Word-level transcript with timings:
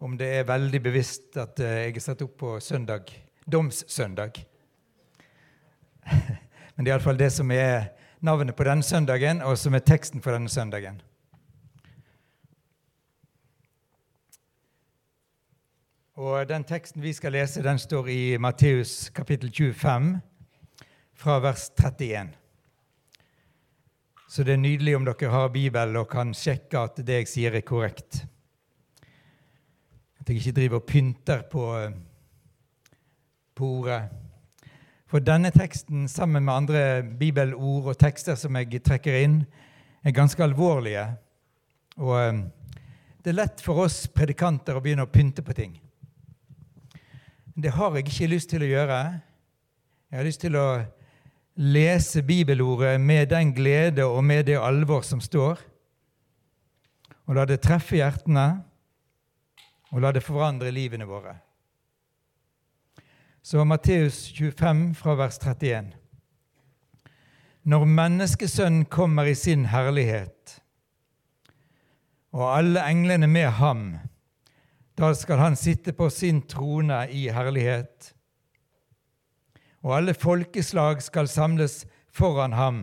om 0.00 0.16
det 0.16 0.28
er 0.38 0.48
veldig 0.48 0.80
bevisst 0.82 1.36
at 1.40 1.60
eh, 1.60 1.84
jeg 1.84 1.98
er 1.98 2.04
satt 2.04 2.22
opp 2.24 2.38
på 2.40 2.54
søndag, 2.64 3.10
domssøndag. 3.44 4.40
Men 6.74 6.86
det 6.86 6.88
er 6.88 6.94
iallfall 6.94 7.20
det 7.20 7.28
som 7.34 7.52
er 7.52 7.90
navnet 8.24 8.56
på 8.56 8.64
denne 8.64 8.84
søndagen, 8.84 9.42
og 9.44 9.58
som 9.60 9.76
er 9.76 9.84
teksten 9.84 10.24
for 10.24 10.32
denne 10.32 10.48
søndagen. 10.48 11.02
Og 16.20 16.48
Den 16.48 16.64
teksten 16.64 17.02
vi 17.04 17.12
skal 17.16 17.32
lese, 17.32 17.62
den 17.64 17.78
står 17.78 18.08
i 18.08 18.36
Matteus 18.40 19.08
kapittel 19.08 19.52
25, 19.52 20.18
fra 21.14 21.38
vers 21.40 21.70
31. 21.76 22.34
Så 24.28 24.44
det 24.44 24.52
er 24.52 24.60
nydelig 24.60 24.96
om 24.96 25.04
dere 25.04 25.32
har 25.32 25.48
Bibel 25.48 25.96
og 25.96 26.08
kan 26.08 26.32
sjekke 26.36 26.88
at 26.88 27.00
det 27.04 27.22
jeg 27.22 27.28
sier, 27.28 27.56
er 27.56 27.64
korrekt. 27.66 28.24
At 30.20 30.28
jeg 30.28 30.36
ikke 30.40 30.56
driver 30.60 30.80
og 30.80 30.86
pynter 30.86 31.42
på, 31.50 31.64
på 33.56 33.70
ordet. 33.80 34.02
For 35.10 35.18
denne 35.18 35.50
teksten, 35.50 36.08
sammen 36.08 36.44
med 36.44 36.54
andre 36.54 36.82
bibelord 37.02 37.90
og 37.90 37.98
tekster 37.98 38.36
som 38.38 38.56
jeg 38.60 38.82
trekker 38.86 39.16
inn, 39.24 39.40
er 40.04 40.14
ganske 40.14 40.44
alvorlige. 40.44 41.08
Og 41.98 42.14
eh, 42.20 42.42
det 43.24 43.32
er 43.32 43.40
lett 43.40 43.64
for 43.64 43.82
oss 43.84 44.04
predikanter 44.06 44.76
å 44.78 44.84
begynne 44.84 45.08
å 45.08 45.10
pynte 45.10 45.42
på 45.44 45.56
ting. 45.56 45.74
Det 47.60 47.74
har 47.74 47.96
jeg 47.96 48.06
ikke 48.06 48.30
lyst 48.30 48.52
til 48.52 48.62
å 48.64 48.70
gjøre. 48.70 49.00
Jeg 50.10 50.18
har 50.20 50.26
lyst 50.26 50.44
til 50.44 50.56
å 50.56 50.68
lese 51.60 52.22
bibelordet 52.24 52.94
med 53.00 53.28
den 53.34 53.50
glede 53.52 54.06
og 54.06 54.22
med 54.24 54.46
det 54.48 54.56
alvor 54.56 55.02
som 55.04 55.20
står, 55.20 55.60
og 57.26 57.36
la 57.36 57.44
det 57.46 57.60
treffe 57.62 57.98
hjertene, 57.98 58.62
og 59.90 60.02
la 60.02 60.12
det 60.14 60.22
forandre 60.24 60.70
livene 60.74 61.06
våre. 61.08 61.36
Så 63.42 63.64
Matteus 63.64 64.28
25 64.36 64.94
fra 64.94 65.16
vers 65.18 65.38
31. 65.40 65.90
Når 67.62 67.84
Menneskesønnen 67.84 68.84
kommer 68.84 69.28
i 69.28 69.34
sin 69.34 69.66
herlighet, 69.72 70.60
og 72.30 72.46
alle 72.56 72.84
englene 72.86 73.26
med 73.26 73.50
ham, 73.58 73.84
da 74.98 75.10
skal 75.16 75.40
han 75.40 75.56
sitte 75.58 75.92
på 75.96 76.10
sin 76.12 76.42
trone 76.46 77.02
i 77.10 77.26
herlighet 77.32 78.12
og 79.82 79.96
alle 79.96 80.14
folkeslag 80.14 81.00
skal 81.02 81.28
samles 81.28 81.84
foran 82.12 82.52
ham. 82.52 82.82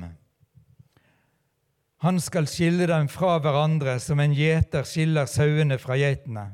Han 2.06 2.20
skal 2.22 2.48
skille 2.50 2.88
dem 2.90 3.10
fra 3.10 3.38
hverandre 3.42 3.98
som 4.02 4.22
en 4.22 4.34
gjeter 4.38 4.86
skiller 4.86 5.30
sauene 5.30 5.80
fra 5.82 5.98
geitene, 5.98 6.50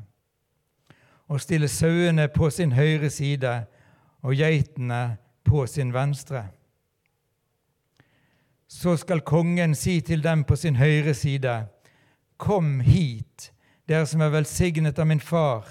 og 1.33 1.41
stille 1.41 1.67
sauene 1.67 2.27
på 2.29 2.51
sin 2.53 2.75
høyre 2.77 3.09
side 3.09 3.53
og 4.21 4.35
geitene 4.37 5.17
på 5.43 5.65
sin 5.67 5.93
venstre. 5.93 6.43
Så 8.69 8.93
skal 9.01 9.23
kongen 9.25 9.73
si 9.77 9.99
til 10.05 10.21
dem 10.21 10.43
på 10.45 10.55
sin 10.55 10.77
høyre 10.77 11.13
side, 11.17 11.63
Kom 12.37 12.81
hit, 12.83 13.51
dere 13.87 14.05
som 14.09 14.21
er 14.21 14.33
velsignet 14.33 14.99
av 14.99 15.07
min 15.07 15.21
far, 15.21 15.65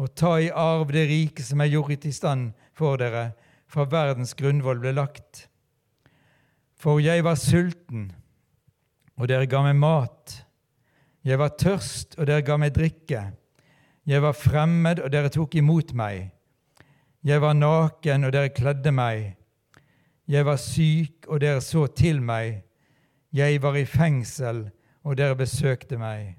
og 0.00 0.14
ta 0.16 0.34
i 0.40 0.50
arv 0.50 0.90
det 0.92 1.06
rike 1.08 1.44
som 1.44 1.60
er 1.60 1.70
gjort 1.70 2.06
i 2.08 2.12
stand 2.12 2.50
for 2.74 3.00
dere 3.00 3.30
fra 3.70 3.84
verdens 3.86 4.34
grunnvoll 4.34 4.80
ble 4.82 4.94
lagt. 4.96 5.46
For 6.80 7.00
jeg 7.00 7.24
var 7.24 7.38
sulten, 7.38 8.10
og 9.16 9.28
dere 9.28 9.46
ga 9.46 9.62
meg 9.64 9.76
mat. 9.78 10.40
Jeg 11.24 11.38
var 11.38 11.56
tørst, 11.60 12.16
og 12.18 12.26
dere 12.26 12.44
ga 12.44 12.56
meg 12.58 12.74
drikke. 12.74 13.28
Jeg 14.10 14.22
var 14.24 14.34
fremmed, 14.34 14.98
og 15.04 15.12
dere 15.12 15.30
tok 15.30 15.54
imot 15.60 15.92
meg. 15.94 16.32
Jeg 17.22 17.42
var 17.42 17.54
naken, 17.54 18.26
og 18.26 18.32
dere 18.34 18.50
kledde 18.50 18.90
meg. 18.90 19.36
Jeg 20.26 20.46
var 20.46 20.58
syk, 20.58 21.28
og 21.28 21.42
dere 21.44 21.60
så 21.62 21.84
til 21.86 22.18
meg. 22.22 22.64
Jeg 23.30 23.60
var 23.62 23.78
i 23.78 23.84
fengsel, 23.86 24.64
og 25.06 25.14
dere 25.20 25.38
besøkte 25.38 25.98
meg. 26.00 26.34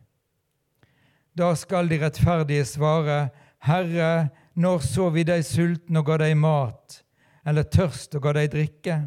Da 1.38 1.54
skal 1.56 1.88
de 1.88 2.02
rettferdige 2.02 2.66
svare, 2.68 3.30
Herre, 3.64 4.28
når 4.54 4.84
så 4.84 5.08
vi 5.16 5.24
deg 5.24 5.46
sulten 5.48 6.02
og 6.02 6.10
ga 6.10 6.20
deg 6.26 6.36
mat? 6.36 7.02
eller 7.46 7.66
tørst 7.66 8.16
og 8.16 8.26
ga 8.26 8.36
deg 8.38 8.52
drikke? 8.54 8.98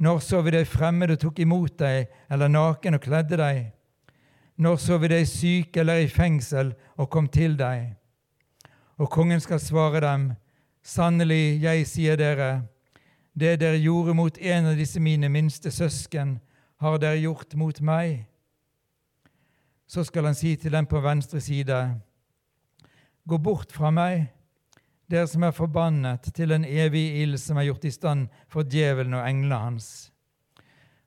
Når 0.00 0.22
så 0.24 0.40
vi 0.44 0.54
deg 0.54 0.68
fremmed 0.68 1.12
og 1.12 1.20
tok 1.20 1.42
imot 1.42 1.76
deg, 1.80 2.08
eller 2.32 2.52
naken 2.52 2.96
og 2.96 3.04
kledde 3.04 3.38
deg? 3.40 3.60
Når 4.60 4.76
så 4.76 4.98
vi 5.00 5.08
deg 5.08 5.24
syk 5.24 5.76
eller 5.80 6.02
i 6.02 6.08
fengsel 6.12 6.74
og 7.00 7.08
kom 7.08 7.30
til 7.32 7.54
deg? 7.56 7.94
Og 9.00 9.08
kongen 9.08 9.40
skal 9.40 9.60
svare 9.62 10.02
dem, 10.04 10.26
sannelig, 10.84 11.62
jeg 11.62 11.86
sier 11.88 12.18
dere, 12.20 12.66
det 13.32 13.54
dere 13.62 13.80
gjorde 13.80 14.12
mot 14.18 14.36
en 14.36 14.68
av 14.68 14.76
disse 14.76 15.00
mine 15.00 15.30
minste 15.32 15.72
søsken, 15.72 16.36
har 16.76 17.00
dere 17.00 17.22
gjort 17.22 17.56
mot 17.56 17.80
meg. 17.80 18.26
Så 19.88 20.04
skal 20.04 20.28
han 20.28 20.36
si 20.36 20.52
til 20.60 20.76
dem 20.76 20.84
på 20.86 21.00
venstre 21.00 21.40
side, 21.40 21.80
gå 23.24 23.40
bort 23.40 23.72
fra 23.72 23.88
meg 23.94 24.28
dere 25.10 25.26
som 25.26 25.42
er 25.42 25.56
forbannet 25.56 26.28
til 26.36 26.52
en 26.54 26.68
evig 26.68 27.22
ild 27.22 27.40
som 27.40 27.58
er 27.58 27.70
gjort 27.70 27.88
i 27.88 27.96
stand 27.96 28.28
for 28.52 28.62
djevelen 28.62 29.16
og 29.16 29.24
englene 29.24 29.64
hans. 29.64 29.88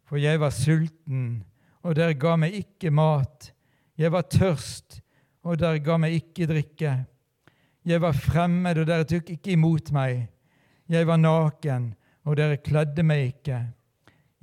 For 0.09 0.17
jeg 0.17 0.41
var 0.41 0.51
sulten, 0.51 1.43
og 1.83 1.95
dere 1.97 2.15
ga 2.19 2.35
meg 2.39 2.55
ikke 2.57 2.91
mat. 2.95 3.51
Jeg 3.99 4.11
var 4.13 4.27
tørst, 4.31 5.01
og 5.43 5.59
dere 5.59 5.81
ga 5.83 5.97
meg 5.99 6.15
ikke 6.17 6.47
drikke. 6.49 6.93
Jeg 7.83 8.01
var 8.01 8.15
fremmed, 8.15 8.79
og 8.79 8.87
dere 8.87 9.07
tok 9.07 9.33
ikke 9.35 9.53
imot 9.57 9.91
meg. 9.95 10.29
Jeg 10.89 11.07
var 11.07 11.19
naken, 11.19 11.91
og 12.23 12.37
dere 12.39 12.61
kledde 12.63 13.03
meg 13.03 13.33
ikke. 13.33 13.59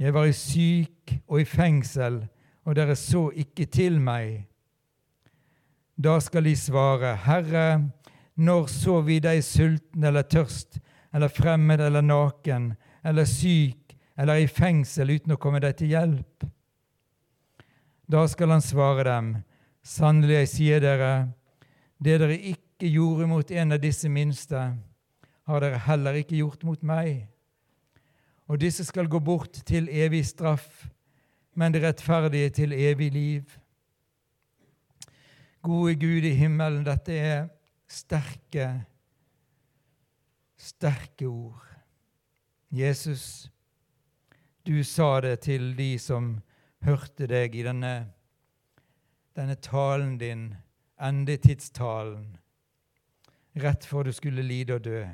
Jeg 0.01 0.15
var 0.17 0.28
i 0.28 0.37
syk 0.37 1.15
og 1.27 1.41
i 1.41 1.49
fengsel, 1.49 2.23
og 2.65 2.77
dere 2.77 2.97
så 2.97 3.31
ikke 3.33 3.67
til 3.72 3.99
meg. 4.01 4.45
Da 6.01 6.19
skal 6.21 6.45
de 6.45 6.55
svare, 6.57 7.17
Herre, 7.27 7.91
når 8.41 8.69
så 8.72 9.01
vi 9.05 9.19
deg 9.21 9.43
sulten 9.45 10.05
eller 10.09 10.25
tørst 10.25 10.78
eller 11.12 11.28
fremmed 11.28 11.81
eller 11.84 12.05
naken 12.05 12.71
eller 13.05 13.27
syk 13.28 13.97
eller 14.17 14.41
i 14.41 14.47
fengsel 14.49 15.12
uten 15.17 15.34
å 15.34 15.41
komme 15.41 15.61
deg 15.61 15.77
til 15.77 15.93
hjelp? 15.93 16.47
Da 18.10 18.25
skal 18.28 18.50
han 18.50 18.62
svare 18.62 19.04
dem, 19.06 19.26
sannelig, 19.87 20.41
jeg 20.41 20.48
sier 20.50 20.81
dere, 20.82 21.10
det 22.03 22.16
dere 22.19 22.38
ikke 22.50 22.88
gjorde 22.91 23.28
mot 23.31 23.53
en 23.54 23.76
av 23.76 23.78
disse 23.84 24.10
minste, 24.10 24.62
har 25.47 25.62
dere 25.62 25.78
heller 25.84 26.19
ikke 26.19 26.41
gjort 26.41 26.65
mot 26.66 26.82
meg. 26.82 27.28
Og 28.50 28.59
disse 28.59 28.82
skal 28.88 29.06
gå 29.06 29.21
bort 29.22 29.60
til 29.69 29.87
evig 29.87 30.25
straff, 30.26 30.88
men 31.54 31.71
de 31.71 31.84
rettferdige 31.84 32.50
til 32.59 32.75
evig 32.75 33.12
liv. 33.15 33.54
Gode 35.62 35.94
Gud 36.03 36.27
i 36.27 36.34
himmelen, 36.34 36.83
dette 36.89 37.15
er 37.15 37.48
sterke, 37.86 38.72
sterke 40.59 41.30
ord. 41.30 41.62
Jesus, 42.74 43.47
du 44.66 44.80
sa 44.83 45.21
det 45.22 45.36
til 45.47 45.77
de 45.78 45.92
som 45.98 46.41
hørte 46.86 47.28
deg 47.30 47.54
i 47.56 47.65
denne, 47.66 47.94
denne 49.36 49.56
talen 49.60 50.16
din, 50.21 50.50
endetidstalen, 51.00 52.36
rett 53.60 53.84
før 53.84 54.09
du 54.09 54.12
skulle 54.16 54.44
lide 54.47 54.77
og 54.78 54.84
dø. 54.84 55.04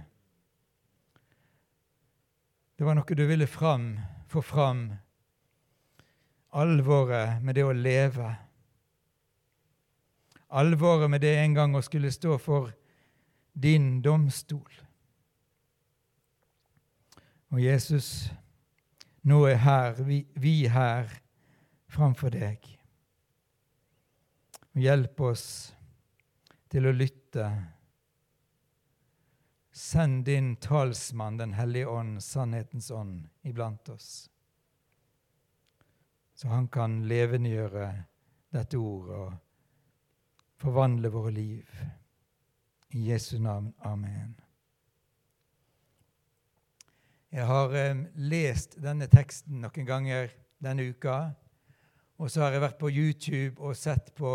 Det 2.77 2.85
var 2.85 2.99
noe 2.99 3.17
du 3.17 3.25
ville 3.27 3.49
fram, 3.49 3.95
få 4.29 4.43
fram, 4.45 4.89
alvoret 6.57 7.43
med 7.43 7.57
det 7.57 7.65
å 7.67 7.77
leve 7.77 8.35
alvoret 10.49 11.11
med 11.11 11.21
det 11.21 11.37
en 11.39 11.55
gang 11.55 11.77
å 11.77 11.85
skulle 11.85 12.13
stå 12.13 12.39
for 12.39 12.71
din 13.53 14.01
domstol. 14.03 14.83
Og 17.55 17.63
Jesus, 17.63 18.31
nå 19.23 19.45
er 19.49 19.61
her, 19.63 20.03
vi, 20.05 20.25
vi 20.35 20.67
her 20.71 21.09
framfor 21.93 22.35
deg. 22.35 22.67
Og 24.75 24.83
hjelp 24.85 25.21
oss 25.31 25.47
til 26.73 26.89
å 26.89 26.95
lytte, 26.95 27.49
Send 29.77 30.25
din 30.25 30.55
talsmann, 30.57 31.37
Den 31.37 31.53
hellige 31.53 31.87
ånd, 31.87 32.23
sannhetens 32.25 32.91
ånd, 32.91 33.27
iblant 33.45 33.89
oss. 33.93 34.31
Så 36.35 36.49
han 36.49 36.69
kan 36.73 37.03
levendegjøre 37.05 37.91
dette 38.57 38.81
ordet 38.81 39.19
og 39.21 39.35
forvandle 40.65 41.13
våre 41.13 41.35
liv. 41.37 41.77
I 42.97 43.11
Jesu 43.11 43.37
navn. 43.39 43.75
Amen. 43.85 44.33
Jeg 47.37 47.45
har 47.45 47.75
eh, 47.77 48.05
lest 48.17 48.79
denne 48.81 49.11
teksten 49.13 49.61
noen 49.61 49.89
ganger 49.89 50.33
denne 50.63 50.89
uka. 50.89 51.35
Og 52.17 52.31
så 52.33 52.43
har 52.43 52.55
jeg 52.55 52.63
vært 52.65 52.79
på 52.81 52.91
YouTube 52.91 53.61
og 53.61 53.77
sett 53.77 54.15
på 54.17 54.31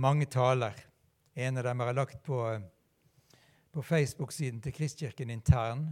mange 0.00 0.26
taler. 0.32 0.78
En 1.34 1.60
av 1.60 1.66
dem 1.66 1.82
har 1.82 1.90
jeg 1.90 1.98
lagt 1.98 2.22
på, 2.24 2.38
på 3.72 3.84
Facebook-siden 3.84 4.62
til 4.64 4.72
Kristkirken 4.72 5.30
intern. 5.30 5.90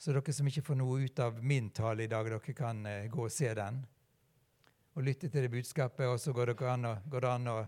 Så 0.00 0.14
dere 0.16 0.32
som 0.34 0.48
ikke 0.48 0.64
får 0.66 0.80
noe 0.80 1.04
ut 1.04 1.20
av 1.20 1.42
min 1.44 1.68
tale 1.70 2.06
i 2.06 2.10
dag, 2.10 2.26
dere 2.26 2.56
kan 2.56 2.80
eh, 2.88 3.10
gå 3.12 3.28
og 3.28 3.32
se 3.32 3.52
den. 3.54 3.82
Og 4.96 5.04
lytte 5.04 5.28
til 5.28 5.44
det 5.44 5.52
budskapet. 5.52 6.08
Og 6.08 6.18
så 6.20 6.32
går, 6.32 6.56
an 6.64 6.88
å, 6.88 6.96
går 7.06 7.26
det 7.26 7.32
an 7.36 7.52
å 7.52 7.58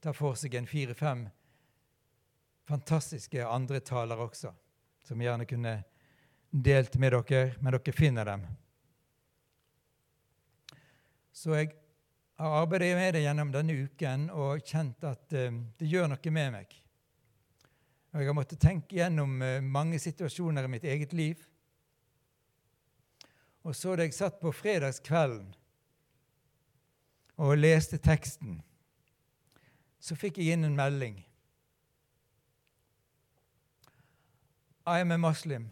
ta 0.00 0.16
for 0.16 0.36
seg 0.40 0.56
en 0.56 0.68
fire-fem 0.68 1.26
fantastiske 2.64 3.46
andre 3.46 3.80
taler 3.84 4.20
også, 4.20 4.52
som 5.04 5.20
gjerne 5.20 5.46
kunne 5.48 5.74
delt 6.50 6.96
med 6.96 7.12
dere, 7.12 7.54
men 7.60 7.76
dere 7.76 7.92
finner 7.92 8.28
dem. 8.28 8.44
Så 11.34 11.52
jeg 11.58 11.74
har 12.38 12.62
arbeidet 12.62 12.96
med 12.98 13.14
det 13.14 13.22
gjennom 13.24 13.52
denne 13.54 13.76
uken 13.86 14.28
og 14.34 14.64
kjent 14.66 15.04
at 15.06 15.36
uh, 15.36 15.50
det 15.78 15.90
gjør 15.90 16.08
noe 16.10 16.32
med 16.34 16.54
meg. 16.56 16.78
Og 18.14 18.22
jeg 18.22 18.30
har 18.30 18.36
måttet 18.36 18.62
tenke 18.62 18.98
gjennom 18.98 19.36
uh, 19.42 19.60
mange 19.62 20.00
situasjoner 20.02 20.66
i 20.66 20.72
mitt 20.76 20.86
eget 20.88 21.12
liv. 21.12 21.44
Og 23.64 23.76
så 23.76 23.94
da 23.96 24.06
jeg 24.06 24.16
satt 24.16 24.40
på 24.42 24.52
fredagskvelden 24.52 25.54
og 27.40 27.56
leste 27.58 27.98
teksten, 27.98 28.58
så 29.98 30.16
fikk 30.18 30.38
jeg 30.38 30.54
inn 30.54 30.68
en 30.68 30.76
melding. 30.76 31.16
I 34.84 35.00
am 35.00 35.14
a 35.14 35.18
Muslim 35.18 35.70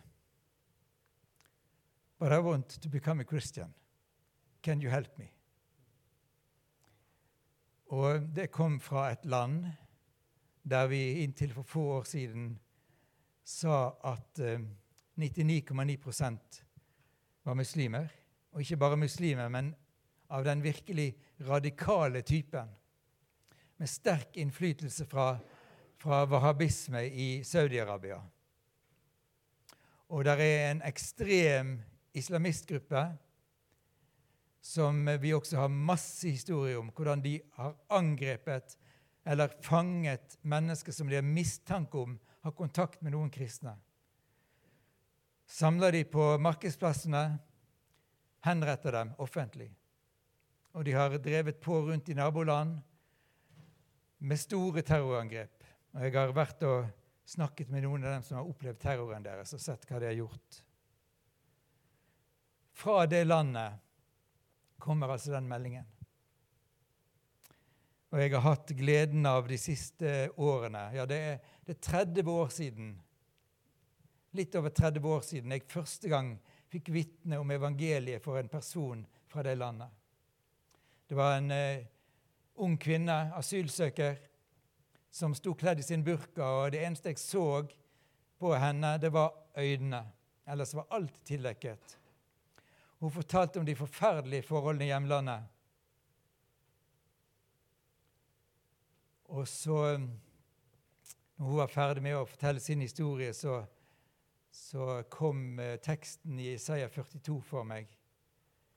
but 2.23 2.31
I 2.31 2.39
want 2.39 2.69
to 2.81 2.89
become 2.89 3.19
a 3.19 3.25
Christian. 3.25 3.75
Can 4.63 4.81
you 4.81 4.89
help 4.89 5.19
me? 5.19 5.33
Og 7.93 8.23
det 8.33 8.49
kom 8.51 8.79
fra 8.81 9.11
et 9.13 9.25
land 9.29 9.67
der 10.63 10.87
vi 10.89 11.03
inntil 11.21 11.53
for 11.53 11.63
få 11.63 11.83
år 11.99 12.07
siden 12.09 12.55
sa 13.45 13.91
at 14.09 14.39
eh, 14.41 14.61
99,9% 15.19 16.63
var 17.45 17.55
muslimer. 17.55 18.09
Og 18.53 18.61
ikke 18.61 18.77
bare 18.77 18.97
muslimer, 18.97 19.49
men 19.49 19.75
av 20.31 20.45
den 20.45 20.63
virkelig 20.63 21.17
radikale 21.41 22.23
typen. 22.23 22.69
Med 23.77 23.89
sterk 23.89 24.37
innflytelse 24.37 25.07
fra, 25.07 25.37
fra 25.99 26.25
wahhabisme 26.25 27.05
i 27.09 27.43
Saudi-Arabia. 27.45 28.21
Og 30.09 30.25
det 30.25 30.39
er 30.41 30.71
en 30.71 30.83
ekstrem 30.85 31.81
islamistgruppe 32.15 33.05
som 34.63 35.05
vi 35.21 35.35
også 35.35 35.59
har 35.59 35.69
masse 35.75 36.31
historier 36.31 36.79
om, 36.79 36.93
hvordan 36.95 37.23
de 37.25 37.41
har 37.59 37.75
angrepet 37.91 38.77
eller 39.27 39.51
fanget 39.63 40.39
mennesker 40.43 40.95
som 40.95 41.11
de 41.11 41.19
har 41.19 41.27
mistanke 41.27 41.99
om 41.99 42.15
har 42.43 42.55
kontakt 42.59 43.03
med 43.03 43.15
noen 43.15 43.31
kristne. 43.31 43.75
Samler 45.47 45.93
de 45.93 46.05
på 46.09 46.25
markedsplassene, 46.43 47.25
henretter 48.47 48.95
dem 48.95 49.13
offentlig. 49.23 49.69
Og 50.73 50.87
de 50.87 50.95
har 50.97 51.19
drevet 51.23 51.61
på 51.61 51.83
rundt 51.87 52.09
i 52.09 52.17
naboland 52.19 52.79
med 54.23 54.41
store 54.41 54.83
terrorangrep. 54.87 55.63
Og 55.93 56.07
jeg 56.07 56.15
har 56.17 56.35
vært 56.35 56.65
og 56.67 56.87
snakket 57.29 57.71
med 57.71 57.85
noen 57.85 58.07
av 58.07 58.17
dem 58.17 58.27
som 58.27 58.39
har 58.39 58.49
opplevd 58.49 58.81
terroren 58.83 59.27
deres, 59.27 59.53
og 59.55 59.63
sett 59.63 59.87
hva 59.87 60.01
de 60.01 60.09
har 60.09 60.19
gjort. 60.19 60.63
Fra 62.73 63.03
det 63.07 63.27
landet 63.27 63.83
kommer 64.83 65.15
altså 65.15 65.33
den 65.35 65.49
meldingen. 65.51 65.87
Og 68.13 68.21
jeg 68.21 68.35
har 68.35 68.45
hatt 68.45 68.75
gleden 68.77 69.25
av 69.29 69.47
de 69.49 69.57
siste 69.57 70.11
årene 70.37 70.91
Ja, 70.93 71.07
det 71.09 71.19
er, 71.31 71.39
det 71.65 71.79
er 71.79 71.85
30 71.87 72.29
år 72.29 72.51
siden, 72.53 72.91
litt 74.37 74.57
over 74.59 74.75
30 74.75 75.09
år 75.09 75.25
siden, 75.25 75.55
jeg 75.55 75.69
første 75.71 76.11
gang 76.13 76.35
fikk 76.73 76.91
vitne 76.93 77.39
om 77.41 77.51
evangeliet 77.53 78.25
for 78.25 78.41
en 78.41 78.51
person 78.53 79.05
fra 79.31 79.45
det 79.47 79.55
landet. 79.61 79.89
Det 81.09 81.17
var 81.17 81.37
en 81.37 81.51
eh, 81.53 81.87
ung 82.65 82.79
kvinne, 82.81 83.17
asylsøker, 83.37 84.17
som 85.13 85.35
sto 85.37 85.53
kledd 85.57 85.83
i 85.83 85.87
sin 85.87 86.05
burka, 86.05 86.45
og 86.45 86.73
det 86.73 86.81
eneste 86.87 87.13
jeg 87.13 87.21
så 87.21 87.47
på 88.41 88.55
henne, 88.57 88.97
det 89.01 89.13
var 89.13 89.35
øynene. 89.57 90.01
Ellers 90.49 90.73
var 90.75 90.89
alt 90.97 91.21
tildekket. 91.29 91.99
Hun 93.03 93.11
fortalte 93.11 93.59
om 93.59 93.67
de 93.67 93.75
forferdelige 93.75 94.45
forholdene 94.47 94.85
i 94.85 94.93
hjemlandet. 94.93 95.47
Og 99.35 99.49
så, 99.49 99.99
når 101.37 101.49
hun 101.49 101.59
var 101.59 101.73
ferdig 101.73 102.05
med 102.05 102.15
å 102.15 102.29
fortelle 102.31 102.63
sin 102.63 102.85
historie, 102.85 103.33
så, 103.35 103.57
så 104.55 105.01
kom 105.11 105.59
eh, 105.59 105.81
teksten 105.83 106.39
i 106.39 106.53
Isaiah 106.53 106.95
42 106.95 107.41
for 107.43 107.67
meg. 107.67 107.91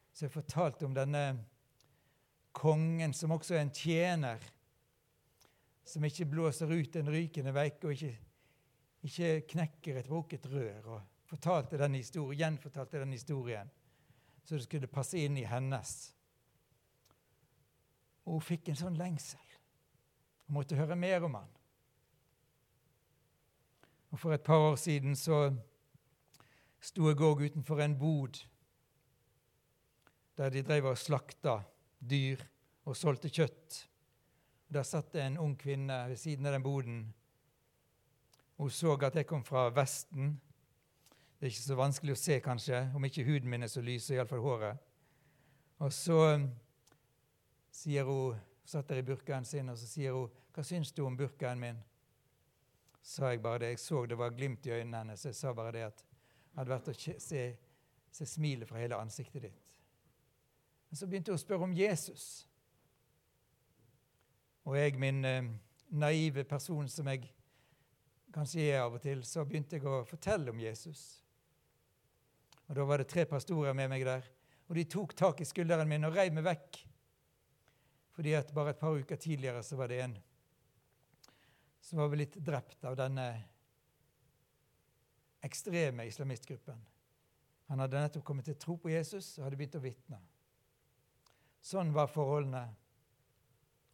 Så 0.10 0.26
jeg 0.26 0.34
fortalte 0.40 0.90
om 0.90 0.98
denne 0.98 1.24
kongen 2.56 3.14
som 3.14 3.38
også 3.38 3.60
er 3.60 3.68
en 3.68 3.74
tjener, 3.78 4.42
som 5.86 6.02
ikke 6.02 6.32
blåser 6.34 6.74
ut 6.74 6.98
en 6.98 7.14
rykende 7.14 7.54
veike 7.54 7.92
og 7.92 7.94
ikke, 7.94 8.14
ikke 9.06 9.34
knekker 9.54 10.02
et 10.02 10.10
brukket 10.10 10.50
rør. 10.50 10.94
Og 10.98 11.26
fortalte 11.30 11.78
den 11.78 12.02
historien, 12.02 12.40
gjenfortalte 12.42 13.06
den 13.06 13.20
historien 13.22 13.76
så 14.46 14.56
det 14.56 14.64
skulle 14.64 14.88
passe 14.88 15.18
inn 15.18 15.38
i 15.38 15.48
hennes. 15.50 15.92
Og 18.26 18.38
hun 18.38 18.46
fikk 18.46 18.70
en 18.70 18.80
sånn 18.80 18.98
lengsel. 19.00 19.42
Hun 20.46 20.60
måtte 20.60 20.78
høre 20.78 20.98
mer 20.98 21.26
om 21.26 21.38
han. 21.40 21.50
Og 24.14 24.20
For 24.22 24.34
et 24.34 24.46
par 24.46 24.62
år 24.72 24.78
siden 24.80 25.18
så 25.18 25.50
sto 26.80 27.10
jeg 27.10 27.20
òg 27.26 27.42
utenfor 27.50 27.82
en 27.82 27.98
bod 28.00 28.38
der 30.38 30.52
de 30.52 30.62
drev 30.68 30.92
og 30.92 31.00
slakta 31.00 31.58
dyr 32.00 32.42
og 32.86 32.96
solgte 32.96 33.32
kjøtt. 33.32 33.82
Der 34.68 34.84
satt 34.84 35.14
det 35.14 35.24
en 35.24 35.40
ung 35.42 35.56
kvinne 35.58 36.04
ved 36.10 36.20
siden 36.20 36.46
av 36.46 36.54
den 36.54 36.64
boden. 36.64 37.00
Hun 38.58 38.70
så 38.70 38.96
at 39.02 39.16
jeg 39.16 39.28
kom 39.28 39.44
fra 39.44 39.70
Vesten, 39.74 40.36
det 41.40 41.48
er 41.48 41.52
ikke 41.52 41.62
så 41.62 41.76
vanskelig 41.76 42.16
å 42.16 42.20
se, 42.20 42.40
kanskje, 42.40 42.82
om 42.96 43.06
ikke 43.06 43.26
huden 43.28 43.50
min 43.52 43.64
er 43.64 43.72
så 43.72 43.84
lys, 43.84 44.08
så 44.08 44.16
iallfall 44.16 44.44
håret. 44.44 44.86
Og 45.84 45.92
så 45.94 46.20
um, 46.36 46.46
sier 47.76 48.08
hun, 48.08 48.40
satt 48.66 48.88
der 48.90 49.02
i 49.02 49.06
burkaen 49.06 49.46
sin, 49.46 49.70
og 49.70 49.78
så 49.78 49.88
sier 49.88 50.16
hun, 50.16 50.32
'Hva 50.54 50.64
syns 50.64 50.92
du 50.92 51.04
om 51.06 51.18
burkaen 51.18 51.60
min?' 51.60 51.84
sa 53.06 53.30
jeg 53.30 53.42
bare 53.42 53.60
det. 53.60 53.68
Jeg 53.70 53.80
så 53.80 54.06
det 54.06 54.18
var 54.18 54.30
glimt 54.30 54.66
i 54.66 54.72
øynene 54.72 54.98
hennes. 54.98 55.26
Jeg 55.26 55.36
sa 55.36 55.54
bare 55.54 55.72
det 55.72 55.84
at 55.86 56.02
jeg 56.02 56.58
hadde 56.58 56.72
vært 56.72 56.88
å 56.90 56.94
se, 57.20 57.44
se 58.12 58.26
smilet 58.26 58.70
fra 58.70 58.80
hele 58.80 58.98
ansiktet 58.98 59.42
ditt. 59.42 59.72
Men 60.90 60.98
så 60.98 61.08
begynte 61.08 61.32
hun 61.32 61.38
å 61.38 61.44
spørre 61.44 61.68
om 61.68 61.76
Jesus. 61.78 62.48
Og 64.66 64.78
jeg, 64.78 64.98
min 64.98 65.26
eh, 65.26 65.52
naive 65.90 66.44
person 66.44 66.90
som 66.90 67.08
jeg 67.08 67.30
kanskje 68.34 68.66
er 68.72 68.82
av 68.82 68.98
og 68.98 69.02
til, 69.02 69.22
så 69.24 69.46
begynte 69.46 69.78
jeg 69.78 69.86
å 69.86 70.02
fortelle 70.10 70.50
om 70.52 70.60
Jesus. 70.60 71.25
Og 72.68 72.76
Da 72.76 72.86
var 72.86 72.98
det 72.98 73.10
tre 73.12 73.26
pastorer 73.30 73.74
med 73.74 73.90
meg 73.90 74.06
der. 74.06 74.26
Og 74.70 74.76
de 74.76 74.86
tok 74.90 75.14
tak 75.16 75.42
i 75.42 75.46
skulderen 75.46 75.90
min 75.90 76.08
og 76.08 76.16
reiv 76.16 76.34
meg 76.34 76.46
vekk. 76.48 76.80
Fordi 78.16 78.34
at 78.34 78.54
bare 78.56 78.74
et 78.74 78.80
par 78.80 78.96
uker 78.96 79.16
tidligere 79.16 79.64
så 79.64 79.76
var 79.76 79.92
det 79.92 80.02
en 80.02 80.16
som 81.86 82.00
var 82.02 82.10
blitt 82.10 82.40
drept 82.42 82.82
av 82.90 82.96
denne 82.98 83.26
ekstreme 85.46 86.08
islamistgruppen. 86.10 86.80
Han 87.70 87.84
hadde 87.84 88.02
nettopp 88.02 88.26
kommet 88.26 88.48
til 88.50 88.58
tro 88.58 88.78
på 88.82 88.90
Jesus 88.90 89.36
og 89.38 89.46
hadde 89.46 89.60
begynt 89.60 89.78
å 89.78 89.84
vitne. 89.84 90.18
Sånn 91.62 91.94
var 91.94 92.10
forholdene. 92.10 92.64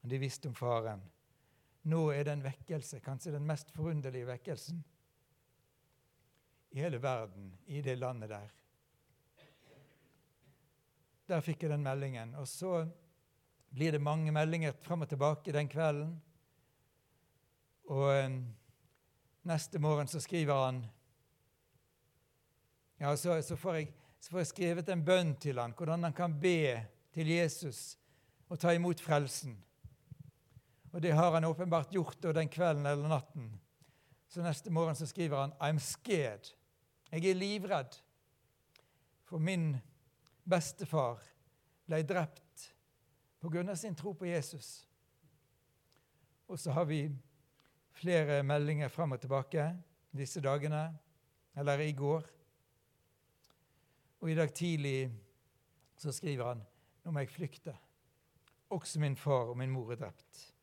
De 0.08 0.20
visste 0.22 0.48
om 0.48 0.56
faren. 0.56 1.04
Nå 1.92 2.00
er 2.13 2.24
det 2.24 2.38
en 2.38 2.46
vekkelse, 2.46 3.01
kanskje 3.04 3.36
den 3.36 3.48
mest 3.48 3.72
forunderlige 3.75 4.30
vekkelsen 4.30 4.80
i 6.72 6.80
hele 6.80 7.01
verden, 7.04 7.51
i 7.68 7.82
det 7.84 7.98
landet 8.00 8.32
der. 8.32 8.51
Der 11.28 11.42
fikk 11.42 11.63
jeg 11.63 11.72
den 11.72 11.84
meldingen. 11.84 12.36
Og 12.36 12.48
så 12.48 12.86
blir 13.72 13.92
det 13.92 14.01
mange 14.01 14.32
meldinger 14.32 14.74
fram 14.84 15.01
og 15.01 15.10
tilbake 15.10 15.54
den 15.54 15.70
kvelden. 15.70 16.16
Og 17.92 18.25
um, 18.25 18.42
neste 19.44 19.80
morgen 19.80 20.08
så 20.08 20.20
skriver 20.20 20.66
han 20.66 20.86
ja, 23.00 23.16
så, 23.18 23.42
så, 23.42 23.56
får 23.56 23.75
jeg, 23.75 23.88
så, 24.20 24.30
får 24.30 24.40
jeg, 24.40 24.48
skrevet 24.48 24.90
en 24.90 25.06
bønn 25.06 25.34
til 25.42 25.60
han, 25.60 25.74
hvordan 25.78 26.04
han 26.04 26.13
kan 26.13 26.36
be 26.40 26.84
til 27.13 27.32
Jesus 27.34 27.98
og 28.50 28.60
ta 28.62 28.75
imot 28.75 29.01
frelsen. 29.01 29.56
Og 30.92 31.01
det 31.01 31.16
har 31.16 31.34
han 31.34 31.48
åpenbart 31.48 31.94
gjort 31.96 32.22
den 32.22 32.50
kvelden 32.51 32.86
eller 32.86 33.10
natten. 33.10 33.50
Så 34.30 34.44
neste 34.44 34.72
morgen 34.72 34.96
så 34.96 35.08
skriver 35.08 35.40
han 35.40 35.54
'I'm 35.54 35.80
scared'. 35.80 36.54
Jeg 37.12 37.25
er 37.25 37.36
livredd. 37.36 37.98
For 39.24 39.38
min 39.38 39.78
bestefar 40.43 41.21
ble 41.86 42.01
drept 42.07 42.67
av 43.41 43.75
sin 43.75 43.95
tro 43.95 44.13
på 44.13 44.25
Jesus. 44.29 44.88
Og 46.48 46.60
så 46.60 46.71
har 46.71 46.86
vi 46.86 47.10
flere 47.98 48.43
meldinger 48.43 48.89
fram 48.89 49.15
og 49.15 49.21
tilbake 49.21 49.65
disse 50.12 50.41
dagene, 50.41 50.91
eller 51.55 51.79
i 51.79 51.91
går. 51.91 52.27
Og 54.21 54.31
i 54.31 54.36
dag 54.36 54.53
tidlig 54.53 55.12
så 55.98 56.12
skriver 56.12 56.53
han 56.53 56.63
nå 57.01 57.12
må 57.12 57.24
jeg 57.24 57.33
flykte. 57.33 57.74
Også 58.69 59.00
min 59.01 59.15
far 59.15 59.50
og 59.51 59.57
min 59.57 59.71
mor 59.74 59.91
er 59.91 60.00
drept. 60.03 60.53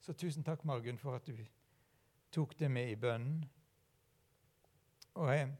Så 0.00 0.14
tusen 0.16 0.44
takk, 0.44 0.64
Margunn, 0.64 0.98
for 0.98 1.18
at 1.18 1.26
du 1.28 1.36
tok 2.32 2.54
det 2.58 2.70
med 2.72 2.88
i 2.88 2.96
bønnen. 2.96 3.42
Og 5.14 5.28
jeg, 5.34 5.50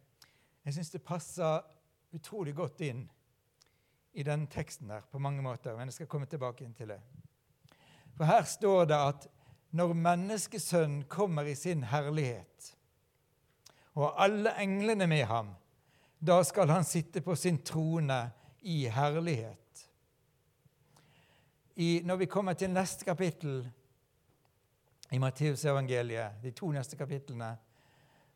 jeg 0.69 0.75
syns 0.75 0.91
det 0.93 1.01
passer 1.01 1.63
utrolig 2.13 2.53
godt 2.53 2.83
inn 2.85 3.07
i 4.13 4.25
den 4.27 4.43
teksten 4.53 4.91
der 4.93 5.07
på 5.09 5.19
mange 5.19 5.41
måter, 5.41 5.73
men 5.77 5.89
jeg 5.89 5.95
skal 5.97 6.09
komme 6.13 6.27
tilbake 6.29 6.67
inn 6.67 6.75
til 6.77 6.91
det. 6.93 6.99
For 8.19 8.29
her 8.29 8.45
står 8.45 8.89
det 8.91 8.99
at 9.01 9.29
når 9.79 9.95
menneskesønnen 9.97 11.07
kommer 11.09 11.49
i 11.49 11.55
sin 11.57 11.87
herlighet, 11.89 12.75
og 13.97 14.13
alle 14.21 14.53
englene 14.61 15.07
med 15.09 15.25
ham, 15.31 15.55
da 16.21 16.43
skal 16.45 16.69
han 16.69 16.85
sitte 16.85 17.23
på 17.25 17.37
sin 17.37 17.63
trone 17.65 18.19
i 18.61 18.83
herlighet. 18.93 19.85
I, 21.77 22.03
når 22.05 22.17
vi 22.17 22.29
kommer 22.29 22.53
til 22.53 22.75
neste 22.75 23.09
kapittel, 23.09 23.63
i 25.11 25.19
Matteusevangeliet, 25.19 26.43
de 26.43 26.53
to 26.53 26.69
neste 26.77 26.97
kapitlene, 27.01 27.55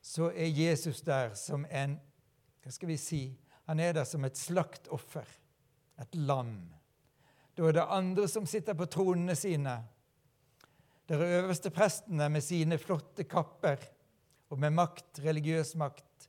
så 0.01 0.31
er 0.33 0.49
Jesus 0.49 1.03
der 1.05 1.35
som 1.35 1.67
en 1.69 1.99
Hva 2.63 2.73
skal 2.73 2.93
vi 2.93 2.99
si? 3.01 3.23
Han 3.69 3.81
er 3.81 3.95
der 3.97 4.07
som 4.09 4.25
et 4.27 4.39
slaktoffer, 4.39 5.27
et 6.03 6.15
lam. 6.19 6.57
Da 7.57 7.67
er 7.69 7.77
det 7.77 7.89
andre 7.95 8.29
som 8.31 8.47
sitter 8.49 8.77
på 8.79 8.89
tronene 8.91 9.37
sine. 9.39 9.77
Der 11.09 11.21
er 11.21 11.43
øverste 11.43 11.71
prestene 11.75 12.29
med 12.33 12.45
sine 12.45 12.79
flotte 12.79 13.27
kapper 13.29 13.83
og 14.51 14.61
med 14.63 14.75
makt, 14.75 15.21
religiøs 15.25 15.75
makt. 15.77 16.29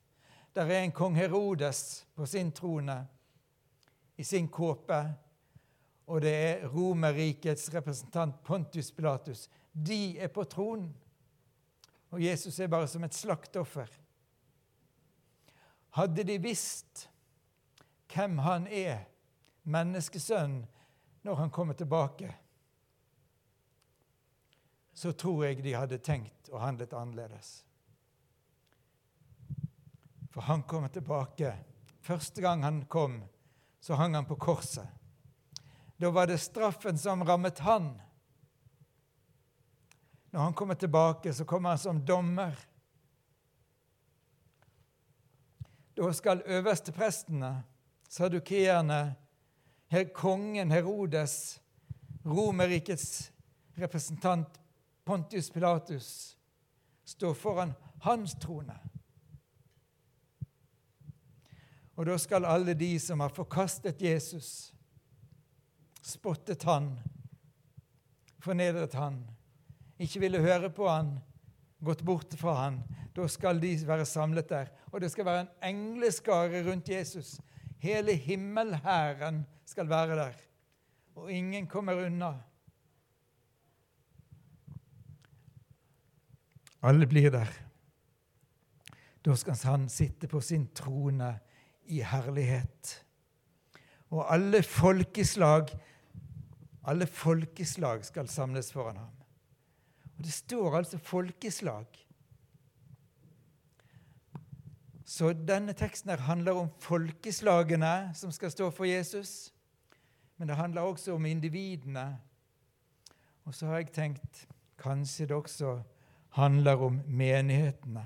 Der 0.54 0.70
er 0.70 0.84
en 0.84 0.94
kong 0.94 1.16
Herodes 1.16 2.04
på 2.14 2.26
sin 2.26 2.52
trone, 2.52 3.06
i 4.16 4.24
sin 4.24 4.48
kåpe. 4.48 5.00
Og 6.06 6.20
det 6.20 6.34
er 6.34 6.66
Romerrikets 6.68 7.70
representant 7.74 8.42
Pontus 8.44 8.92
Pilatus 8.92 9.48
de 9.74 10.18
er 10.18 10.28
på 10.28 10.44
tronen. 10.44 10.92
Og 12.14 12.22
Jesus 12.22 12.60
er 12.60 12.70
bare 12.70 12.88
som 12.88 13.04
et 13.04 13.14
slaktoffer. 13.14 13.88
Hadde 15.94 16.24
de 16.26 16.38
visst 16.42 17.08
hvem 18.10 18.38
han 18.42 18.66
er, 18.66 19.04
menneskesønnen, 19.62 20.64
når 21.24 21.38
han 21.38 21.50
kommer 21.50 21.74
tilbake, 21.74 22.28
så 24.94 25.12
tror 25.12 25.44
jeg 25.46 25.62
de 25.64 25.72
hadde 25.74 25.98
tenkt 25.98 26.50
og 26.52 26.60
handlet 26.60 26.92
annerledes. 26.94 27.64
For 30.34 30.44
han 30.44 30.62
kommer 30.62 30.90
tilbake. 30.92 31.54
Første 32.02 32.42
gang 32.42 32.64
han 32.66 32.84
kom, 32.90 33.22
så 33.80 33.94
hang 33.94 34.14
han 34.14 34.26
på 34.26 34.36
korset. 34.36 34.86
Da 35.96 36.10
var 36.10 36.26
det 36.26 36.40
straffen 36.42 36.98
som 36.98 37.22
rammet 37.24 37.62
han. 37.64 37.94
Når 40.30 40.40
han 40.40 40.54
kommer 40.54 40.74
tilbake, 40.74 41.32
så 41.32 41.44
kommer 41.44 41.68
han 41.68 41.78
som 41.78 42.04
dommer. 42.06 42.58
Da 45.96 46.12
skal 46.12 46.42
øversteprestene, 46.46 47.64
sadukeerne, 48.08 49.14
her 49.86 50.04
kongen 50.14 50.70
Herodes, 50.70 51.62
Romerrikets 52.26 53.32
representant 53.78 54.60
Pontius 55.04 55.50
Pilatus, 55.50 56.38
stå 57.04 57.34
foran 57.34 57.72
hans 58.00 58.34
trone. 58.40 58.78
Og 61.96 62.06
da 62.06 62.16
skal 62.18 62.44
alle 62.44 62.74
de 62.74 62.98
som 63.00 63.20
har 63.20 63.28
forkastet 63.28 64.02
Jesus, 64.02 64.74
spottet 66.02 66.62
han, 66.62 66.98
fornedret 68.42 68.94
han, 68.94 69.20
ikke 69.98 70.20
ville 70.20 70.42
høre 70.42 70.70
på 70.70 70.88
han, 70.88 71.18
gått 71.84 72.02
bort 72.02 72.34
fra 72.38 72.54
han, 72.62 72.80
da 73.14 73.26
skal 73.30 73.60
de 73.62 73.74
være 73.86 74.06
samlet 74.08 74.48
der. 74.50 74.72
Og 74.92 75.00
det 75.02 75.10
skal 75.12 75.26
være 75.28 75.44
en 75.44 75.52
engleskare 75.70 76.64
rundt 76.66 76.88
Jesus. 76.88 77.36
Hele 77.78 78.14
himmelhæren 78.16 79.44
skal 79.66 79.88
være 79.88 80.16
der. 80.18 80.40
Og 81.14 81.30
ingen 81.32 81.66
kommer 81.66 81.94
unna. 82.06 82.32
Alle 86.82 87.06
blir 87.06 87.30
der. 87.30 87.48
Da 89.24 89.34
skal 89.40 89.56
han 89.64 89.88
sitte 89.88 90.28
på 90.28 90.40
sin 90.40 90.66
trone 90.76 91.38
i 91.88 92.02
herlighet. 92.04 93.04
Og 94.10 94.26
alle 94.34 94.62
folkeslag, 94.62 95.70
alle 96.84 97.06
folkeslag 97.06 98.04
skal 98.04 98.28
samles 98.28 98.72
foran 98.72 98.96
ham. 98.96 99.23
Og 100.16 100.24
det 100.24 100.32
står 100.32 100.76
altså 100.76 100.98
folkeslag. 100.98 101.86
Så 105.04 105.32
denne 105.36 105.74
teksten 105.76 106.10
her 106.10 106.22
handler 106.26 106.58
om 106.58 106.70
folkeslagene 106.80 108.14
som 108.16 108.32
skal 108.32 108.50
stå 108.50 108.70
for 108.72 108.88
Jesus. 108.88 109.52
Men 110.36 110.48
det 110.48 110.56
handler 110.56 110.88
også 110.88 111.14
om 111.14 111.26
individene. 111.26 112.06
Og 113.44 113.54
så 113.54 113.68
har 113.68 113.82
jeg 113.82 113.92
tenkt 113.92 114.46
kanskje 114.80 115.28
det 115.28 115.36
også 115.36 115.76
handler 116.38 116.80
om 116.82 117.02
menighetene. 117.06 118.04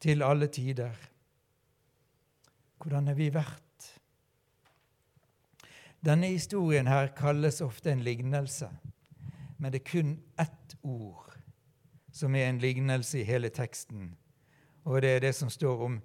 Til 0.00 0.22
alle 0.22 0.46
tider. 0.46 0.94
Hvordan 2.82 3.06
har 3.06 3.14
vi 3.14 3.28
vært? 3.34 3.90
Denne 6.02 6.32
historien 6.32 6.88
her 6.90 7.12
kalles 7.14 7.60
ofte 7.62 7.92
en 7.92 8.02
lignelse 8.02 8.70
men 9.62 9.70
det 9.72 9.78
er 9.78 9.90
kun 9.92 10.16
ett 10.42 10.72
ord 10.82 11.36
som 12.12 12.34
er 12.34 12.48
en 12.48 12.58
lignelse 12.58 13.20
i 13.20 13.24
hele 13.24 13.46
teksten. 13.48 14.08
Og 14.82 15.02
det 15.02 15.10
er 15.10 15.20
det 15.22 15.36
som 15.38 15.50
står 15.50 15.84
om 15.84 16.00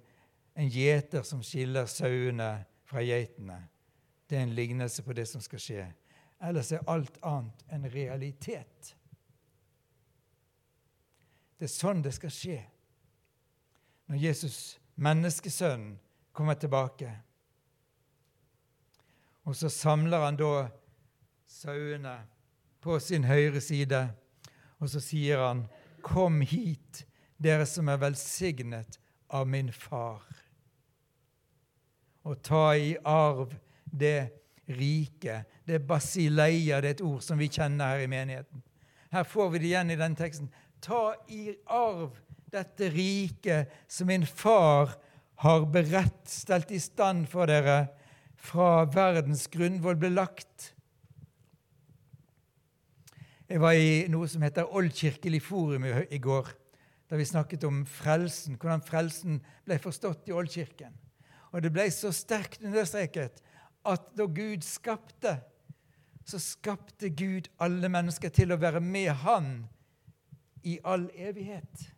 en 0.54 0.68
gjeter 0.70 1.26
som 1.26 1.42
skiller 1.42 1.90
sauene 1.90 2.52
fra 2.86 3.02
geitene. 3.02 3.58
Det 4.30 4.38
er 4.38 4.46
en 4.46 4.54
lignelse 4.54 5.02
på 5.02 5.12
det 5.18 5.26
som 5.26 5.42
skal 5.42 5.64
skje. 5.64 5.88
Ellers 6.38 6.70
er 6.72 6.86
alt 6.86 7.18
annet 7.26 7.66
en 7.74 7.90
realitet. 7.90 8.94
Det 11.58 11.66
er 11.66 11.74
sånn 11.74 12.06
det 12.06 12.14
skal 12.14 12.30
skje 12.30 12.62
når 14.08 14.22
Jesus, 14.22 14.78
menneskesønnen, 14.94 15.98
kommer 16.32 16.54
tilbake. 16.54 17.10
Og 19.50 19.56
så 19.58 19.68
samler 19.68 20.22
han 20.22 20.38
da 20.38 20.68
sauene 21.50 22.20
på 22.80 22.98
sin 23.00 23.24
høyre 23.24 23.60
side. 23.60 24.08
Og 24.78 24.90
så 24.90 25.00
sier 25.00 25.38
han, 25.46 25.68
'Kom 26.02 26.40
hit, 26.40 27.06
dere 27.38 27.66
som 27.66 27.88
er 27.88 27.96
velsignet 27.96 28.98
av 29.30 29.46
min 29.46 29.72
far.' 29.72 30.44
Og 32.24 32.42
ta 32.42 32.72
i 32.72 32.96
arv 33.04 33.54
det 33.90 34.30
rike. 34.68 35.44
Det 35.66 35.86
basileia, 35.86 36.80
det 36.80 36.88
er 36.88 36.94
et 36.94 37.00
ord 37.00 37.22
som 37.22 37.38
vi 37.38 37.48
kjenner 37.48 37.94
her 37.94 38.04
i 38.04 38.06
menigheten. 38.06 38.62
Her 39.12 39.24
får 39.24 39.50
vi 39.50 39.58
det 39.58 39.64
igjen 39.70 39.90
i 39.90 39.96
den 39.96 40.16
teksten. 40.16 40.50
Ta 40.80 41.14
i 41.28 41.54
arv 41.66 42.18
dette 42.52 42.90
riket 42.90 43.72
som 43.88 44.06
min 44.06 44.26
far 44.26 44.96
har 45.44 45.66
beredt, 45.72 46.28
stelt 46.28 46.70
i 46.74 46.80
stand 46.82 47.28
for 47.30 47.46
dere 47.46 47.86
fra 48.38 48.84
verdens 48.90 49.46
grunnvoll 49.52 49.98
ble 50.00 50.10
lagt. 50.14 50.72
Jeg 53.48 53.62
var 53.62 53.78
i 53.80 54.04
noe 54.12 54.26
som 54.28 54.42
heter 54.44 54.68
Oldkirkelig 54.76 55.38
forum 55.40 55.86
i, 55.88 55.92
i 56.12 56.18
går, 56.20 56.50
da 57.08 57.16
vi 57.16 57.24
snakket 57.24 57.62
om 57.64 57.78
frelsen, 57.88 58.58
hvordan 58.60 58.82
frelsen 58.84 59.38
ble 59.64 59.78
forstått 59.80 60.28
i 60.28 60.34
Oldkirken. 60.36 60.92
Og 61.56 61.64
det 61.64 61.70
ble 61.72 61.86
så 61.88 62.12
sterkt 62.12 62.60
understreket 62.60 63.40
at 63.88 64.10
da 64.18 64.26
Gud 64.28 64.66
skapte, 64.68 65.38
så 66.28 66.36
skapte 66.44 67.08
Gud 67.08 67.48
alle 67.64 67.88
mennesker 67.88 68.28
til 68.36 68.52
å 68.52 68.60
være 68.60 68.84
med 68.84 69.14
Han 69.24 69.50
i 70.68 70.76
all 70.84 71.08
evighet. 71.16 71.88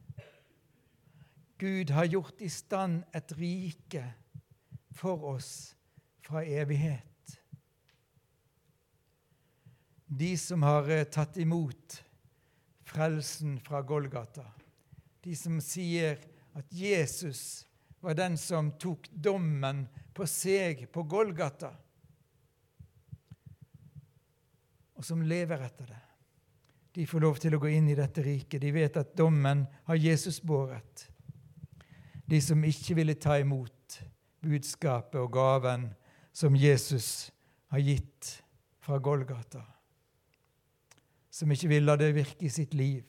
Gud 1.59 1.91
har 1.91 2.07
gjort 2.07 2.39
i 2.47 2.49
stand 2.49 3.03
et 3.11 3.35
rike 3.35 4.07
for 4.95 5.33
oss 5.35 5.75
fra 6.23 6.47
evighet. 6.47 7.10
De 10.13 10.33
som 10.39 10.63
har 10.67 10.89
eh, 10.91 11.05
tatt 11.05 11.37
imot 11.39 12.01
frelsen 12.83 13.61
fra 13.63 13.83
Golgata, 13.87 14.43
de 15.23 15.37
som 15.39 15.61
sier 15.63 16.19
at 16.59 16.73
Jesus 16.75 17.69
var 18.03 18.17
den 18.19 18.35
som 18.41 18.73
tok 18.81 19.07
dommen 19.13 19.85
på 20.17 20.27
seg 20.27 20.89
på 20.91 21.05
Golgata, 21.07 21.71
og 24.99 25.07
som 25.07 25.23
lever 25.23 25.63
etter 25.63 25.95
det. 25.95 26.03
De 26.99 27.07
får 27.07 27.23
lov 27.23 27.39
til 27.39 27.55
å 27.55 27.63
gå 27.63 27.71
inn 27.71 27.87
i 27.89 27.97
dette 27.97 28.27
riket. 28.27 28.59
De 28.61 28.75
vet 28.75 28.99
at 28.99 29.15
dommen 29.17 29.63
har 29.87 29.97
Jesus 29.97 30.41
båret. 30.43 31.07
De 32.27 32.41
som 32.43 32.67
ikke 32.67 32.99
ville 32.99 33.15
ta 33.15 33.39
imot 33.39 34.01
budskapet 34.43 35.21
og 35.23 35.31
gaven 35.39 35.93
som 36.35 36.59
Jesus 36.59 37.31
har 37.71 37.87
gitt 37.87 38.41
fra 38.83 38.99
Golgata. 38.99 39.63
Som 41.31 41.53
ikke 41.55 41.71
vil 41.71 41.87
la 41.87 41.97
det 41.97 42.11
virke 42.15 42.47
i 42.47 42.53
sitt 42.53 42.75
liv. 42.75 43.05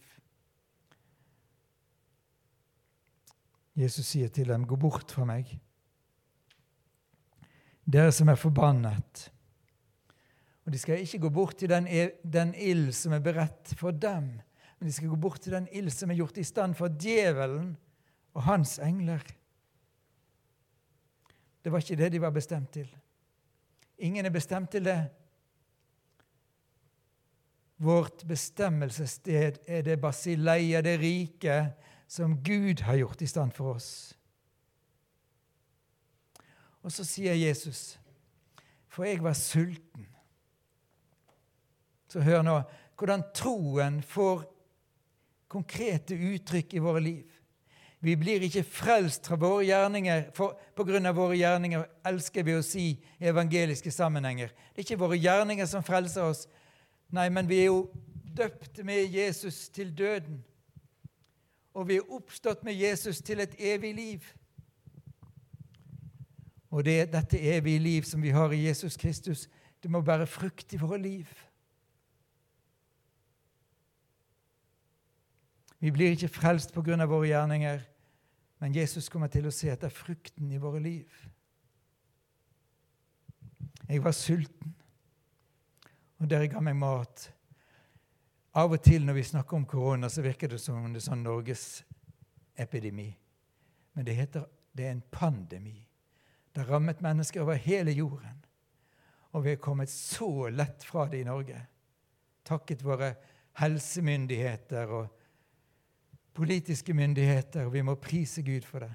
Jesus 3.75 4.06
sier 4.06 4.28
til 4.30 4.48
dem, 4.48 4.66
'Gå 4.68 4.75
bort 4.75 5.12
fra 5.12 5.25
meg, 5.25 5.60
dere 7.86 8.12
som 8.12 8.30
er 8.30 8.36
forbannet.' 8.36 9.32
Og 10.66 10.74
de 10.74 10.78
skal 10.78 11.01
ikke 11.01 11.20
gå 11.20 11.30
bort 11.30 11.58
til 11.58 11.70
den, 11.70 11.88
e, 11.88 12.12
den 12.24 12.54
ild 12.56 12.92
som 12.94 13.13
er 13.13 13.20
beredt 13.20 13.74
for 13.78 13.92
dem, 13.92 14.42
men 14.80 14.88
de 14.88 14.94
skal 14.94 15.10
gå 15.10 15.16
bort 15.16 15.42
til 15.42 15.54
den 15.54 15.68
ild 15.72 15.90
som 15.90 16.12
er 16.12 16.16
gjort 16.16 16.38
i 16.38 16.44
stand 16.44 16.75
for 16.75 16.88
djevelen 16.88 17.78
og 18.34 18.44
hans 18.44 18.80
engler. 18.80 19.24
Det 21.63 21.72
var 21.72 21.78
ikke 21.78 21.96
det 21.96 22.12
de 22.12 22.22
var 22.22 22.30
bestemt 22.30 22.72
til. 22.74 22.88
Ingen 23.98 24.25
er 24.25 24.34
bestemt 24.34 24.72
til 24.72 24.86
det. 24.86 25.10
Vårt 27.82 28.24
bestemmelsessted 28.30 29.58
er 29.66 29.82
det 29.86 29.98
basileia, 30.02 30.84
det 30.86 31.00
rike, 31.02 31.72
som 32.08 32.36
Gud 32.44 32.84
har 32.86 33.00
gjort 33.00 33.22
i 33.22 33.30
stand 33.30 33.56
for 33.58 33.78
oss. 33.80 33.92
Og 36.82 36.94
så 36.94 37.06
sier 37.06 37.38
Jesus, 37.38 37.98
for 38.92 39.08
jeg 39.08 39.24
var 39.24 39.38
sulten. 39.38 40.06
Så 42.12 42.22
hør 42.22 42.44
nå 42.46 42.60
hvordan 43.00 43.24
troen 43.34 44.02
får 44.06 44.44
konkrete 45.50 46.14
uttrykk 46.14 46.76
i 46.78 46.84
våre 46.84 47.02
liv. 47.02 47.38
Vi 48.02 48.16
blir 48.18 48.44
ikke 48.46 48.64
frelst 48.66 49.28
fra 49.30 49.38
våre 49.38 49.66
gjerninger. 49.66 50.28
For, 50.38 50.58
på 50.78 50.86
grunn 50.86 51.10
av 51.10 51.18
våre 51.18 51.38
gjerninger 51.38 51.86
elsker 52.10 52.46
vi 52.46 52.56
å 52.58 52.66
si 52.66 52.86
evangeliske 53.22 53.94
sammenhenger. 53.94 54.54
Det 54.74 54.82
er 54.82 54.88
ikke 54.88 55.02
våre 55.02 55.20
gjerninger 55.22 55.70
som 55.70 55.86
frelser 55.86 56.30
oss. 56.30 56.48
Nei, 57.12 57.27
men 57.30 57.50
vi 57.50 57.60
er 57.60 57.65
jo 57.65 57.91
døpt 58.38 58.86
med 58.86 59.12
Jesus 59.12 59.70
til 59.70 59.91
døden. 59.98 60.44
Og 61.74 61.88
vi 61.88 62.00
er 62.00 62.12
oppstått 62.12 62.63
med 62.63 62.74
Jesus 62.74 63.22
til 63.22 63.39
et 63.39 63.56
evig 63.60 63.96
liv. 63.96 64.32
Og 66.72 66.86
det 66.86 67.12
dette 67.12 67.39
evige 67.39 67.80
liv 67.80 68.03
som 68.08 68.24
vi 68.24 68.32
har 68.32 68.51
i 68.51 68.68
Jesus 68.68 68.98
Kristus, 68.98 69.50
det 69.84 69.91
må 69.91 70.01
bære 70.01 70.27
frukt 70.27 70.74
i 70.74 70.80
våre 70.80 71.01
liv. 71.01 71.27
Vi 75.79 75.92
blir 75.92 76.14
ikke 76.14 76.27
frelst 76.27 76.74
pga. 76.74 77.05
våre 77.05 77.27
gjerninger, 77.27 77.79
men 78.59 78.75
Jesus 78.75 79.09
kommer 79.09 79.27
til 79.27 79.48
å 79.48 79.51
se 79.51 79.72
etter 79.72 79.90
frukten 79.90 80.51
i 80.51 80.57
våre 80.57 80.79
liv. 80.79 81.09
Jeg 83.90 84.03
var 84.03 84.12
sulten, 84.12 84.75
og 86.22 86.29
dere 86.29 86.50
ga 86.51 86.62
meg 86.62 86.77
mat. 86.77 87.25
Av 88.53 88.72
og 88.72 88.81
til 88.84 89.05
når 89.07 89.18
vi 89.18 89.24
snakker 89.25 89.57
om 89.57 89.66
korona, 89.66 90.10
så 90.10 90.22
virker 90.22 90.51
det 90.51 90.60
som 90.62 90.77
om 90.77 90.94
det 90.94 91.01
er 91.01 91.07
sånn 91.07 91.24
norgesepidemi. 91.25 93.07
Men 93.96 94.07
det 94.07 94.18
heter 94.20 94.46
det 94.72 94.86
er 94.86 94.94
en 94.96 95.03
pandemi. 95.12 95.79
Det 96.51 96.64
har 96.64 96.75
rammet 96.75 97.01
mennesker 97.01 97.42
over 97.42 97.60
hele 97.60 97.92
jorden. 97.96 98.38
Og 99.31 99.46
vi 99.46 99.55
er 99.55 99.64
kommet 99.64 99.90
så 99.90 100.50
lett 100.51 100.84
fra 100.84 101.07
det 101.07 101.22
i 101.22 101.27
Norge, 101.27 101.57
takket 102.44 102.84
våre 102.84 103.14
helsemyndigheter 103.60 104.92
og 104.92 105.07
politiske 106.36 106.94
myndigheter. 106.94 107.70
Vi 107.72 107.84
må 107.84 107.96
prise 107.96 108.44
Gud 108.44 108.68
for 108.68 108.84
det. 108.84 108.92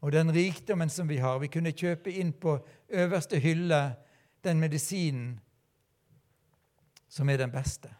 Og 0.00 0.12
den 0.12 0.32
rikdommen 0.34 0.90
som 0.90 1.08
vi 1.08 1.20
har. 1.22 1.38
Vi 1.38 1.50
kunne 1.52 1.76
kjøpe 1.76 2.12
inn 2.12 2.32
på 2.32 2.56
øverste 2.88 3.38
hylle 3.38 3.80
den 4.44 4.60
medisinen 4.60 5.38
som 7.10 7.28
er 7.28 7.42
den 7.42 7.50
beste. 7.50 7.90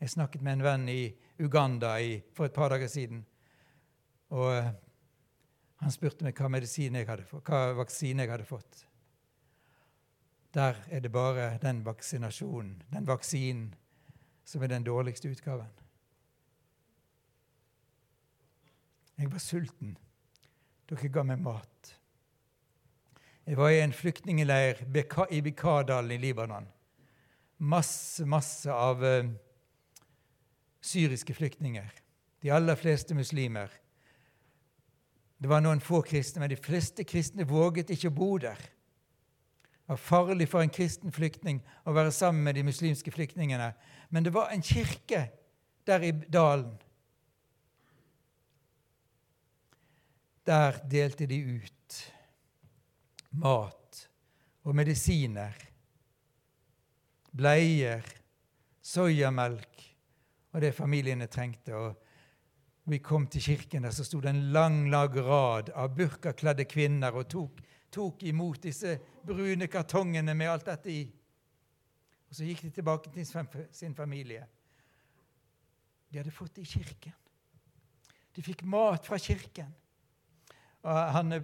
Jeg 0.00 0.10
snakket 0.10 0.42
med 0.42 0.58
en 0.58 0.64
venn 0.64 0.88
i 0.88 1.02
Uganda 1.38 1.94
i, 2.00 2.16
for 2.32 2.48
et 2.48 2.56
par 2.56 2.72
dager 2.72 2.88
siden. 2.88 3.22
Og 4.32 4.50
uh, 4.50 4.72
han 5.84 5.92
spurte 5.92 6.24
meg 6.24 6.36
hva 6.38 6.48
medisin 6.48 6.96
jeg 6.96 7.08
hadde 7.08 7.26
fått, 7.28 7.46
hva 7.48 7.74
vaksine 7.76 8.24
jeg 8.24 8.32
hadde 8.32 8.48
fått. 8.48 8.84
Der 10.54 10.78
er 10.88 11.00
det 11.02 11.12
bare 11.12 11.58
den 11.62 11.82
vaksinasjonen, 11.84 12.82
den 12.92 13.06
vaksinen, 13.06 13.74
som 14.44 14.62
er 14.62 14.70
den 14.72 14.86
dårligste 14.86 15.28
utgaven. 15.28 15.72
Jeg 19.18 19.30
var 19.32 19.42
sulten. 19.42 19.96
Dere 20.90 21.08
ga 21.08 21.22
meg 21.24 21.42
mat. 21.42 21.94
Jeg 23.44 23.56
var 23.56 23.72
i 23.72 23.80
en 23.82 23.92
flyktningleir 23.92 24.84
i 25.30 25.40
Bikardalen 25.44 26.12
i 26.12 26.18
Libanon. 26.18 26.66
Masse, 27.58 28.24
masse 28.26 28.72
av 28.72 29.02
uh, 29.04 29.30
syriske 30.84 31.34
flyktninger. 31.34 31.92
De 32.42 32.50
aller 32.50 32.76
fleste 32.76 33.14
muslimer. 33.14 33.70
Det 35.38 35.48
var 35.48 35.62
noen 35.64 35.80
få 35.80 36.02
kristne, 36.04 36.42
men 36.42 36.52
de 36.52 36.60
fleste 36.60 37.04
kristne 37.04 37.46
våget 37.48 37.90
ikke 37.94 38.10
å 38.10 38.16
bo 38.16 38.30
der. 38.42 38.60
Det 39.84 39.92
var 39.92 40.00
farlig 40.00 40.46
for 40.48 40.64
en 40.64 40.72
kristen 40.72 41.12
flyktning 41.12 41.58
å 41.84 41.92
være 41.92 42.12
sammen 42.16 42.46
med 42.46 42.56
de 42.56 42.64
muslimske 42.64 43.12
flyktningene. 43.12 43.74
Men 44.08 44.24
det 44.24 44.32
var 44.32 44.52
en 44.52 44.64
kirke 44.64 45.26
der 45.84 46.06
i 46.06 46.12
dalen. 46.12 46.72
Der 50.48 50.80
delte 50.88 51.28
de 51.28 51.40
ut 51.60 52.00
mat 53.36 54.08
og 54.64 54.76
medisiner, 54.76 55.52
bleier, 57.34 58.04
soyamelk 58.84 59.82
og 60.54 60.62
det 60.62 60.74
familiene 60.76 61.26
trengte. 61.30 61.74
Og 61.74 62.90
vi 62.90 63.00
kom 63.02 63.26
til 63.26 63.42
kirken, 63.42 63.86
der 63.86 63.94
så 63.94 64.04
sto 64.06 64.20
det 64.20 64.30
en 64.30 64.52
lang, 64.52 64.84
lag 64.92 65.16
rad 65.16 65.72
av 65.74 65.94
burkakledde 65.96 66.66
kvinner 66.68 67.16
og 67.16 67.28
tok, 67.32 67.62
tok 67.94 68.22
imot 68.28 68.62
disse 68.66 68.98
brune 69.24 69.68
kartongene 69.72 70.34
med 70.36 70.52
alt 70.52 70.68
dette 70.68 70.92
i. 70.92 71.04
Og 72.28 72.36
så 72.36 72.46
gikk 72.48 72.64
de 72.66 72.74
tilbake 72.74 73.12
til 73.14 73.26
sin 73.72 73.94
familie. 73.94 74.46
De 76.10 76.20
hadde 76.20 76.34
fått 76.34 76.56
det 76.56 76.66
i 76.66 76.72
kirken. 76.76 77.14
De 78.34 78.42
fikk 78.42 78.64
mat 78.66 79.06
fra 79.06 79.18
kirken. 79.18 79.70
Og 80.84 80.98
han, 81.14 81.38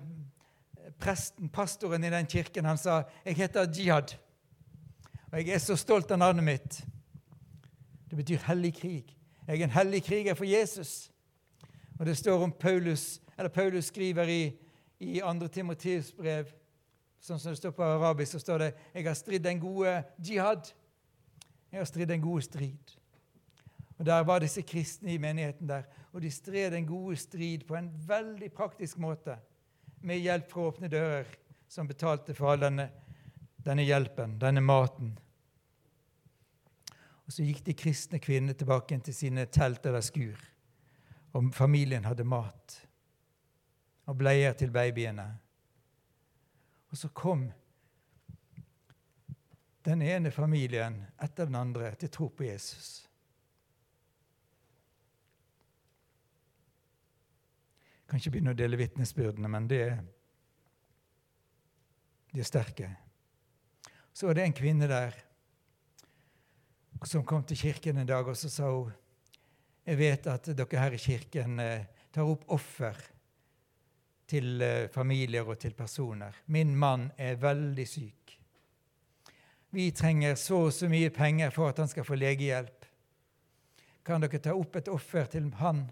presten, 1.01 1.49
Pastoren 1.49 2.05
i 2.05 2.11
den 2.13 2.27
kirken 2.27 2.69
han 2.69 2.79
sa 2.79 3.05
'Jeg 3.25 3.37
heter 3.37 3.73
Jihad, 3.73 4.15
og 5.31 5.39
jeg 5.39 5.55
er 5.55 5.59
så 5.63 5.77
stolt 5.77 6.11
av 6.11 6.19
navnet 6.19 6.45
mitt.' 6.45 6.81
Det 8.11 8.17
betyr 8.17 8.43
hellig 8.49 8.75
krig. 8.75 9.17
Jeg 9.47 9.61
er 9.61 9.65
en 9.65 9.71
hellig 9.71 10.03
kriger 10.03 10.35
for 10.35 10.45
Jesus. 10.45 11.13
Og 11.99 12.07
det 12.07 12.17
står 12.17 12.43
om 12.43 12.53
Paulus, 12.53 13.21
eller 13.39 13.49
Paulus 13.49 13.85
skriver 13.85 14.29
i, 14.29 14.57
i 14.99 15.21
2. 15.21 15.47
Timoteus 15.47 16.13
brev, 16.13 16.51
sånn 17.21 17.39
som 17.39 17.53
det 17.53 17.61
står 17.61 17.71
på 17.71 17.85
arabisk, 17.85 18.33
så 18.33 18.39
står 18.39 18.59
det 18.59 18.75
'Jeg 18.95 19.07
har 19.07 19.15
stridd 19.15 19.45
den 19.45 19.61
gode 19.61 20.05
jihad'. 20.19 20.73
Jeg 21.73 21.81
har 21.81 21.85
stridd 21.85 22.09
den 22.09 22.21
gode 22.21 22.43
strid. 22.43 22.97
Og 23.99 24.07
Der 24.07 24.23
var 24.25 24.39
disse 24.39 24.63
kristne 24.63 25.15
i 25.15 25.19
menigheten 25.19 25.69
der, 25.69 25.83
og 26.13 26.23
de 26.23 26.31
stred 26.31 26.71
den 26.71 26.87
gode 26.87 27.17
strid 27.17 27.67
på 27.69 27.75
en 27.75 27.91
veldig 28.07 28.53
praktisk 28.53 28.99
måte, 28.99 29.37
med 30.01 30.19
hjelp 30.19 30.51
fra 30.51 30.61
Åpne 30.61 30.89
dører, 30.89 31.25
som 31.69 31.89
betalte 31.89 32.35
for 32.35 32.53
all 32.53 32.61
denne, 32.61 32.91
denne 33.65 33.85
hjelpen, 33.85 34.39
denne 34.41 34.61
maten. 34.61 35.19
Og 37.27 37.33
Så 37.33 37.45
gikk 37.47 37.65
de 37.67 37.77
kristne 37.79 38.19
kvinnene 38.19 38.57
tilbake 38.59 38.99
til 39.07 39.15
sine 39.15 39.47
telt 39.47 39.87
eller 39.87 40.03
skur. 40.03 40.39
Og 41.33 41.53
familien 41.55 42.05
hadde 42.05 42.27
mat 42.27 42.81
og 44.11 44.17
bleier 44.19 44.57
til 44.59 44.73
babyene. 44.75 45.29
Og 46.91 46.99
så 46.99 47.09
kom 47.15 47.45
den 49.87 50.03
ene 50.03 50.33
familien 50.35 50.99
etter 51.23 51.47
den 51.47 51.55
andre 51.55 51.93
til 51.95 52.11
tro 52.11 52.29
på 52.29 52.45
Jesus. 52.45 53.07
Jeg 58.01 58.11
Kan 58.11 58.19
ikke 58.19 58.33
begynne 58.35 58.57
å 58.57 58.59
dele 58.59 58.81
vitnesbyrdene, 58.81 59.49
men 59.49 59.69
det, 59.71 59.85
de 62.35 62.43
er 62.43 62.49
sterke. 62.49 62.91
Så 64.13 64.27
var 64.27 64.35
det 64.37 64.47
en 64.49 64.57
kvinne 64.57 64.89
der 64.91 65.17
som 67.07 67.25
kom 67.25 67.45
til 67.49 67.57
kirken 67.57 67.97
en 67.97 68.09
dag, 68.09 68.29
og 68.29 68.37
så 68.37 68.51
sa 68.53 68.69
hun 68.71 68.93
jeg 69.91 69.97
vet 69.99 70.27
at 70.29 70.51
dere 70.55 70.79
her 70.79 70.95
i 70.95 71.01
kirken 71.01 71.61
eh, 71.63 71.87
tar 72.13 72.29
opp 72.29 72.45
offer 72.53 72.99
til 74.31 74.61
eh, 74.63 74.91
familier 74.93 75.49
og 75.49 75.59
til 75.59 75.73
personer. 75.75 76.37
Min 76.47 76.77
mann 76.79 77.09
er 77.19 77.41
veldig 77.41 77.87
syk. 77.89 78.37
Vi 79.71 79.89
trenger 79.95 80.37
så 80.39 80.67
og 80.67 80.75
så 80.75 80.89
mye 80.91 81.11
penger 81.15 81.51
for 81.55 81.71
at 81.71 81.81
han 81.81 81.91
skal 81.91 82.07
få 82.07 82.19
legehjelp. 82.19 82.87
Kan 84.07 84.23
dere 84.23 84.43
ta 84.43 84.55
opp 84.55 84.77
et 84.77 84.91
offer 84.93 85.27
til 85.31 85.49
han? 85.61 85.85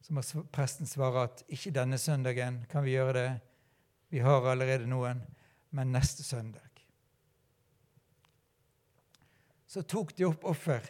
Så 0.00 0.14
må 0.16 0.24
presten 0.52 0.88
svare 0.88 1.26
at 1.28 1.44
ikke 1.48 1.72
denne 1.74 1.98
søndagen 2.00 2.62
kan 2.70 2.84
vi 2.84 2.96
gjøre 2.96 3.16
det. 3.16 3.30
Vi 4.10 4.22
har 4.24 4.46
allerede 4.48 4.88
noen, 4.90 5.22
men 5.70 5.92
neste 5.92 6.24
søndag. 6.26 6.84
Så 9.66 9.82
tok 9.86 10.16
de 10.16 10.26
opp 10.26 10.44
offer 10.50 10.86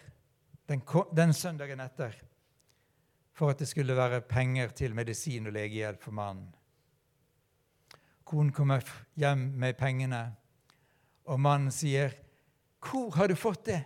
den, 0.67 0.81
den 1.13 1.35
søndagen 1.37 1.83
etter 1.85 2.17
for 3.37 3.53
at 3.53 3.61
det 3.61 3.69
skulle 3.69 3.97
være 3.97 4.23
penger 4.29 4.73
til 4.77 4.97
medisin 4.97 5.49
og 5.49 5.55
legehjelp 5.57 6.03
for 6.03 6.17
mannen. 6.17 6.49
Konen 8.25 8.53
kommer 8.55 8.85
hjem 9.19 9.49
med 9.59 9.77
pengene, 9.79 10.21
og 11.25 11.41
mannen 11.41 11.71
sier, 11.71 12.15
'Hvor 12.81 13.11
har 13.17 13.29
du 13.29 13.35
fått 13.35 13.65
det?' 13.65 13.85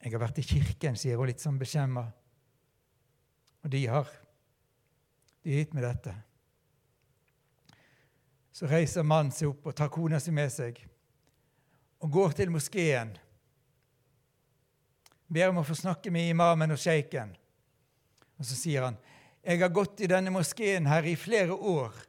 'Jeg 0.00 0.12
har 0.12 0.20
vært 0.20 0.38
i 0.38 0.42
kirken', 0.42 0.96
sier 0.96 1.16
hun 1.16 1.26
litt 1.26 1.40
sånn 1.40 1.58
beskjemma. 1.58 2.12
Og 3.64 3.70
de 3.70 3.86
har 3.86 4.06
de 5.48 5.50
har 5.50 5.62
gitt 5.62 5.74
meg 5.74 5.84
dette. 5.86 6.12
Så 8.58 8.66
reiser 8.66 9.06
mannen 9.06 9.30
seg 9.30 9.52
opp 9.52 9.68
og 9.70 9.74
tar 9.78 9.90
kona 9.94 10.18
si 10.18 10.32
med 10.34 10.50
seg 10.50 10.80
og 12.02 12.10
går 12.10 12.32
til 12.40 12.50
moskeen. 12.50 13.12
Ber 15.30 15.52
om 15.52 15.60
å 15.60 15.66
få 15.66 15.76
snakke 15.78 16.10
med 16.10 16.32
imamen 16.32 16.74
og 16.74 16.80
sjeiken. 16.82 17.30
Og 18.38 18.46
så 18.48 18.56
sier 18.58 18.82
han, 18.82 18.96
'Jeg 19.44 19.60
har 19.60 19.68
gått 19.68 20.00
i 20.00 20.10
denne 20.10 20.30
moskeen 20.30 20.86
her 20.86 21.06
i 21.06 21.14
flere 21.14 21.54
år.' 21.54 22.06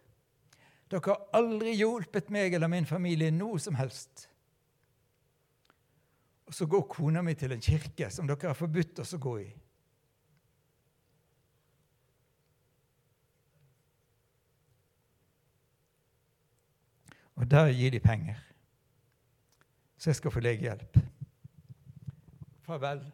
'Dere 0.90 1.06
har 1.06 1.28
aldri 1.34 1.76
hjulpet 1.76 2.30
meg 2.30 2.54
eller 2.54 2.68
min 2.68 2.86
familie 2.86 3.32
noe 3.32 3.60
som 3.60 3.76
helst.' 3.76 4.28
Og 6.48 6.54
så 6.54 6.66
går 6.66 6.88
kona 6.90 7.22
mi 7.22 7.36
til 7.36 7.52
en 7.52 7.62
kirke 7.62 8.10
som 8.10 8.26
dere 8.26 8.48
har 8.48 8.58
forbudt 8.58 9.00
oss 9.00 9.14
å 9.14 9.22
gå 9.22 9.40
i. 9.40 9.54
Og 17.40 17.48
der 17.52 17.72
gir 17.72 17.92
de 17.92 18.00
penger, 18.00 18.36
så 19.98 20.10
jeg 20.10 20.16
skal 20.16 20.32
få 20.32 20.40
legehjelp. 20.40 20.98
Farvel. 22.62 23.12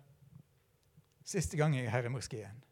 Siste 1.26 1.58
gang 1.58 1.76
jeg 1.76 1.86
er 1.86 1.90
her 1.90 2.08
i 2.08 2.10
moskeen. 2.10 2.64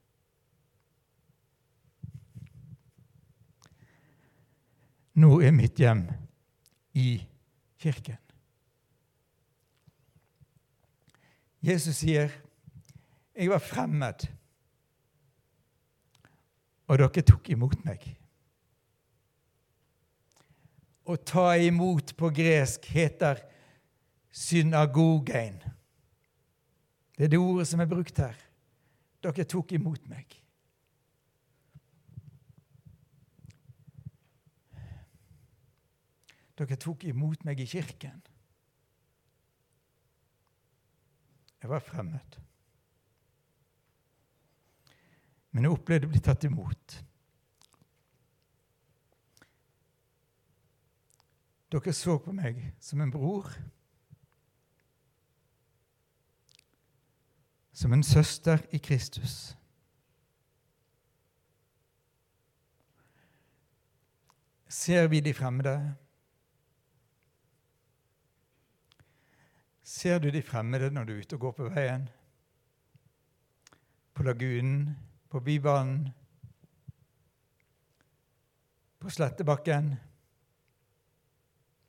Nå 5.13 5.29
er 5.45 5.53
mitt 5.53 5.77
hjem 5.77 6.07
i 6.97 7.21
kirken. 7.77 8.17
Jesus 11.61 11.95
sier, 11.95 12.29
'Jeg 13.35 13.49
var 13.49 13.59
fremmed, 13.59 14.27
og 16.87 16.97
dere 16.97 17.21
tok 17.21 17.49
imot 17.49 17.85
meg.' 17.85 18.22
Å 21.03 21.17
ta 21.19 21.53
imot 21.59 22.13
på 22.15 22.29
gresk 22.31 22.85
heter 22.95 23.41
synagogein. 24.31 25.59
Det 27.17 27.27
er 27.27 27.33
det 27.33 27.41
ordet 27.41 27.67
som 27.69 27.83
er 27.83 27.89
brukt 27.91 28.17
her. 28.23 28.37
Dere 29.23 29.45
tok 29.47 29.75
imot 29.75 30.07
meg. 30.11 30.39
Dere 36.57 36.77
tok 36.79 37.05
imot 37.09 37.43
meg 37.47 37.61
i 37.63 37.67
kirken. 37.69 38.21
Jeg 41.63 41.71
var 41.71 41.83
fremmed. 41.83 42.39
Men 45.53 45.67
jeg 45.67 45.75
opplevde 45.77 46.09
å 46.09 46.11
bli 46.11 46.21
tatt 46.23 46.43
imot. 46.49 46.97
Dere 51.73 51.93
så 51.93 52.19
på 52.21 52.29
meg 52.37 52.59
som 52.77 53.01
en 53.01 53.09
bror, 53.09 53.47
som 57.73 57.95
en 57.95 58.03
søster 58.05 58.61
i 58.69 58.77
Kristus. 58.77 59.55
Ser 64.69 65.07
vi 65.07 65.23
de 65.25 65.33
fremmede? 65.33 65.95
Ser 69.83 70.19
du 70.19 70.29
de 70.29 70.45
fremmede 70.45 70.91
når 70.93 71.03
du 71.03 71.13
er 71.13 71.25
ute 71.25 71.41
og 71.41 71.45
går 71.47 71.57
på 71.57 71.73
veien? 71.73 72.09
På 74.13 74.23
lagunen, 74.23 74.97
på 75.29 75.39
Bybanen, 75.39 76.09
på 78.99 79.09
Slettebakken, 79.09 79.95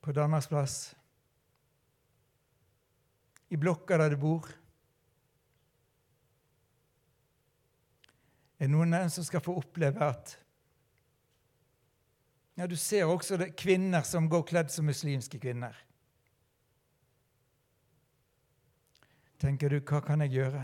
på 0.04 0.12
Danmarksplass, 0.12 0.92
i 3.48 3.56
blokka 3.56 3.96
der 4.00 4.12
du 4.12 4.18
bor? 4.20 4.48
Er 8.58 8.68
det 8.68 8.72
noen 8.74 8.94
av 8.94 9.04
dem 9.04 9.12
som 9.12 9.24
skal 9.26 9.42
få 9.44 9.56
oppleve 9.60 10.04
at 10.04 10.36
ja, 12.54 12.66
Du 12.70 12.76
ser 12.76 13.04
også 13.04 13.36
det, 13.36 13.56
kvinner 13.58 14.04
som 14.06 14.28
går 14.30 14.44
kledd 14.46 14.70
som 14.70 14.86
muslimske 14.86 15.40
kvinner. 15.42 15.74
tenker 19.44 19.68
du, 19.68 19.80
hva 19.84 20.00
kan 20.04 20.22
jeg 20.24 20.32
gjøre? 20.38 20.62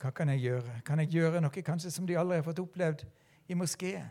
Hva 0.00 0.10
kan 0.16 0.32
jeg 0.32 0.42
gjøre? 0.44 0.80
Kan 0.84 1.00
jeg 1.00 1.12
gjøre 1.14 1.40
noe 1.40 1.62
kanskje 1.64 1.92
som 1.94 2.08
de 2.08 2.18
aldri 2.20 2.40
har 2.40 2.44
fått 2.44 2.60
opplevd 2.60 3.06
i 3.48 3.56
moskeen? 3.56 4.10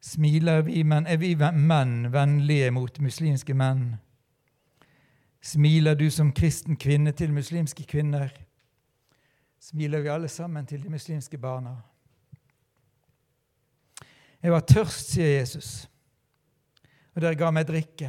Smiler 0.00 0.62
vi, 0.62 0.82
menn? 0.82 1.06
er 1.06 1.18
vi 1.20 1.34
menn 1.36 2.12
vennlige 2.12 2.70
mot 2.72 3.00
muslimske 3.00 3.54
menn? 3.54 3.98
Smiler 5.40 5.94
du 5.94 6.10
som 6.10 6.32
kristen 6.32 6.76
kvinne 6.76 7.12
til 7.12 7.32
muslimske 7.32 7.84
kvinner? 7.88 8.32
Smiler 9.60 10.00
vi 10.00 10.08
alle 10.08 10.28
sammen 10.28 10.66
til 10.66 10.82
de 10.82 10.88
muslimske 10.88 11.38
barna? 11.38 11.76
Jeg 14.42 14.52
var 14.52 14.64
tørst, 14.64 15.12
sier 15.12 15.34
Jesus, 15.36 15.84
og 17.12 17.20
dere 17.20 17.36
ga 17.36 17.50
meg 17.52 17.66
drikke. 17.68 18.08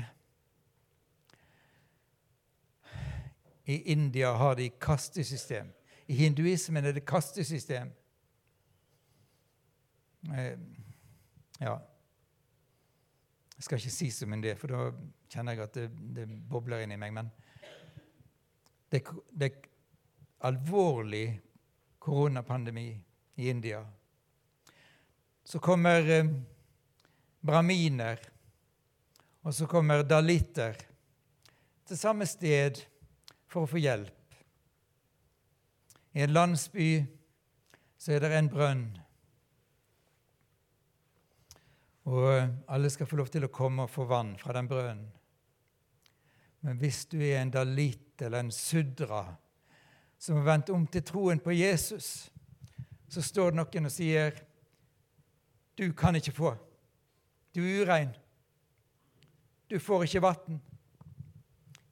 I 3.67 3.81
India 3.91 4.31
har 4.39 4.55
de 4.55 4.69
kastesystem. 4.79 5.67
I 6.07 6.15
hinduismen 6.23 6.85
er 6.85 6.95
det 6.95 7.03
kastesystem. 7.05 7.91
Eh, 10.31 10.55
ja 11.61 11.77
Jeg 13.55 13.65
skal 13.65 13.77
ikke 13.77 13.93
si 13.93 14.09
så 14.09 14.25
mye 14.25 14.39
om 14.39 14.43
det, 14.43 14.55
for 14.57 14.73
da 14.73 14.85
kjenner 15.29 15.53
jeg 15.53 15.63
at 15.67 15.75
det, 15.77 15.89
det 16.15 16.23
bobler 16.49 16.81
i 16.81 16.95
meg. 16.97 17.11
Men 17.13 17.27
det, 18.89 19.03
det 19.29 19.51
er 19.51 19.67
alvorlig 20.49 21.27
koronapandemi 22.01 22.87
i 23.35 23.49
India. 23.49 23.83
Så 25.43 25.59
kommer 25.59 26.09
eh, 26.09 26.31
braminer, 27.41 28.17
og 29.45 29.53
så 29.53 29.67
kommer 29.69 30.03
daliter 30.03 30.81
til 31.85 31.97
samme 31.97 32.25
sted 32.25 32.81
for 33.45 33.65
å 33.65 33.69
få 33.69 33.81
hjelp. 33.81 34.17
I 36.17 36.25
en 36.25 36.33
landsby 36.33 36.89
så 38.01 38.15
er 38.15 38.25
det 38.25 38.33
en 38.35 38.49
brønn. 38.51 38.85
Og 42.09 42.47
alle 42.67 42.89
skal 42.89 43.07
få 43.07 43.19
lov 43.19 43.29
til 43.29 43.45
å 43.45 43.53
komme 43.53 43.85
og 43.85 43.93
få 43.93 44.07
vann 44.09 44.33
fra 44.39 44.55
den 44.57 44.69
brønnen. 44.69 45.09
Men 46.61 46.77
hvis 46.77 47.05
du 47.09 47.17
er 47.21 47.41
en 47.41 47.53
dalit 47.53 48.21
eller 48.21 48.43
en 48.43 48.53
sudra 48.53 49.23
som 50.21 50.37
har 50.37 50.45
vendt 50.45 50.69
om 50.69 50.85
til 50.87 51.03
troen 51.05 51.39
på 51.41 51.53
Jesus, 51.57 52.29
så 53.09 53.21
står 53.25 53.51
det 53.51 53.59
noen 53.61 53.89
og 53.89 53.93
sier 53.93 54.35
du 55.77 55.87
kan 55.97 56.15
ikke 56.15 56.35
få. 56.35 56.51
Du 57.55 57.63
er 57.63 57.81
urein. 57.81 58.11
Du 59.69 59.79
får 59.79 60.05
ikke 60.05 60.21
vann. 60.21 60.59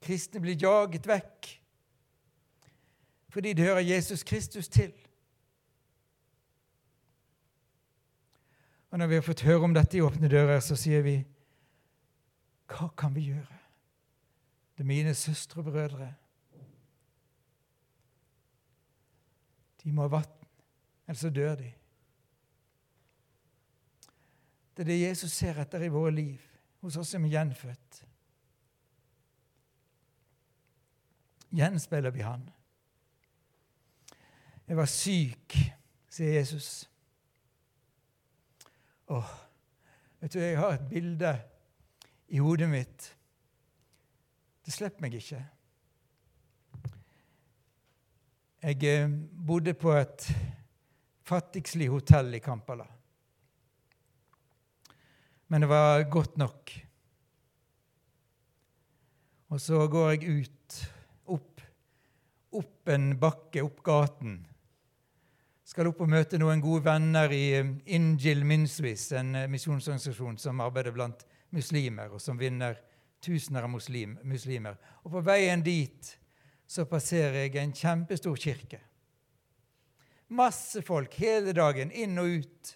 Kristne 0.02 0.42
blir 0.44 0.60
jaget 0.60 1.08
vekk 1.10 1.56
fordi 3.30 3.54
de 3.54 3.62
hører 3.62 3.86
Jesus 3.86 4.24
Kristus 4.24 4.68
til. 4.74 4.94
Og 8.90 9.00
når 9.00 9.08
vi 9.08 9.16
har 9.20 9.26
fått 9.26 9.46
høre 9.46 9.68
om 9.68 9.74
dette 9.74 9.98
i 9.98 10.02
Åpne 10.02 10.30
dører, 10.32 10.60
så 10.66 10.78
sier 10.80 11.04
vi 11.06 11.20
hva 12.70 12.90
kan 12.98 13.14
vi 13.16 13.30
gjøre? 13.30 13.60
Det 14.78 14.84
er 14.84 14.90
mine 14.90 15.14
søstre 15.18 15.62
og 15.62 15.72
brødre. 15.72 16.14
De 19.84 19.92
må 19.92 20.06
ha 20.06 20.14
vann, 20.14 20.48
ellers 21.08 21.24
så 21.26 21.32
dør 21.34 21.56
de. 21.60 21.72
Det 24.78 24.86
er 24.86 24.92
det 24.92 25.02
Jesus 25.02 25.32
ser 25.32 25.58
etter 25.60 25.84
i 25.84 25.92
våre 25.92 26.12
liv, 26.16 26.40
hos 26.80 26.98
oss 26.98 27.10
som 27.12 27.26
er 27.26 27.34
gjenfødt. 27.34 28.04
Gjenspeiler 31.50 32.14
vi 32.14 32.22
Han? 32.22 32.50
Jeg 34.68 34.78
var 34.78 34.86
syk, 34.86 35.58
sier 36.10 36.34
Jesus. 36.34 36.89
Åh, 39.10 39.30
vet 40.20 40.34
du, 40.34 40.40
jeg 40.40 40.58
har 40.60 40.76
et 40.76 40.90
bilde 40.90 41.32
i 42.30 42.42
hodet 42.46 42.68
mitt. 42.70 43.08
Det 44.62 44.74
slipper 44.76 45.02
meg 45.02 45.16
ikke. 45.18 45.40
Jeg 48.60 48.84
eh, 48.86 49.10
bodde 49.50 49.74
på 49.74 49.96
et 49.98 50.28
fattigslig 51.26 51.88
hotell 51.90 52.36
i 52.38 52.44
Kampala. 52.44 52.86
Men 55.50 55.66
det 55.66 55.72
var 55.72 56.04
godt 56.12 56.38
nok. 56.38 56.76
Og 59.50 59.62
så 59.62 59.88
går 59.90 60.12
jeg 60.12 60.44
ut, 60.44 60.80
opp, 61.34 61.66
opp 62.62 62.94
en 62.94 63.16
bakke, 63.18 63.64
opp 63.66 63.82
gaten. 63.82 64.44
Skal 65.70 65.86
opp 65.92 66.00
og 66.02 66.10
møte 66.10 66.40
noen 66.42 66.64
gode 66.64 66.82
venner 66.88 67.30
i 67.30 67.44
eh, 67.60 67.68
Injil 67.94 68.42
Minswis, 68.48 69.12
en 69.14 69.36
eh, 69.38 69.50
misjonsorganisasjon 69.54 70.40
som 70.42 70.64
arbeider 70.66 70.96
blant 70.96 71.22
muslimer, 71.54 72.10
og 72.10 72.24
som 72.24 72.40
vinner 72.40 72.80
tusener 73.22 73.68
av 73.68 73.70
muslim, 73.70 74.16
muslimer. 74.26 74.80
Og 75.06 75.14
på 75.14 75.22
veien 75.28 75.62
dit 75.62 76.10
så 76.70 76.88
passerer 76.90 77.44
jeg 77.44 77.60
en 77.62 77.76
kjempestor 77.78 78.42
kirke. 78.42 78.80
Masse 80.34 80.82
folk 80.86 81.14
hele 81.22 81.54
dagen, 81.54 81.94
inn 81.94 82.18
og 82.22 82.42
ut. 82.42 82.74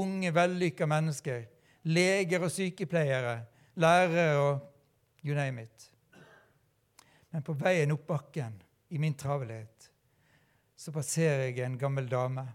Unge, 0.00 0.32
vellykka 0.32 0.88
mennesker. 0.88 1.44
Leger 1.92 2.48
og 2.48 2.52
sykepleiere. 2.54 3.36
Lærere 3.80 4.26
og 4.40 5.24
you 5.24 5.36
name 5.36 5.68
it. 5.68 5.90
Men 7.30 7.44
på 7.44 7.56
veien 7.60 7.92
opp 7.92 8.08
bakken, 8.08 8.56
i 8.90 8.98
min 8.98 9.14
travelhet, 9.14 9.79
så 10.80 10.92
passerer 10.92 11.50
jeg 11.50 11.60
en 11.60 11.76
gammel 11.78 12.06
dame. 12.08 12.46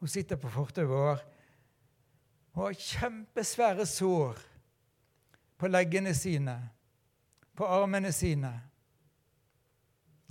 Hun 0.00 0.08
sitter 0.08 0.38
på 0.40 0.48
fortauet 0.48 1.20
og 2.52 2.62
har 2.62 2.78
kjempesvære 2.80 3.84
sår 3.86 4.40
på 5.60 5.68
leggene 5.68 6.14
sine, 6.16 6.56
på 7.56 7.68
armene 7.68 8.12
sine. 8.12 8.54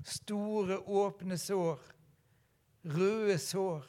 Store, 0.02 0.80
åpne 0.82 1.38
sår. 1.38 1.80
Røde 2.90 3.38
sår. 3.38 3.86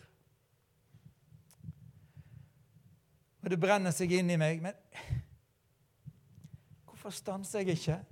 Og 3.40 3.50
det 3.50 3.60
brenner 3.60 3.96
seg 3.96 4.12
inn 4.12 4.28
i 4.30 4.36
meg. 4.36 4.60
Men 4.60 4.76
hvorfor 6.84 7.16
stanser 7.16 7.64
jeg 7.64 7.80
ikke? 7.80 8.02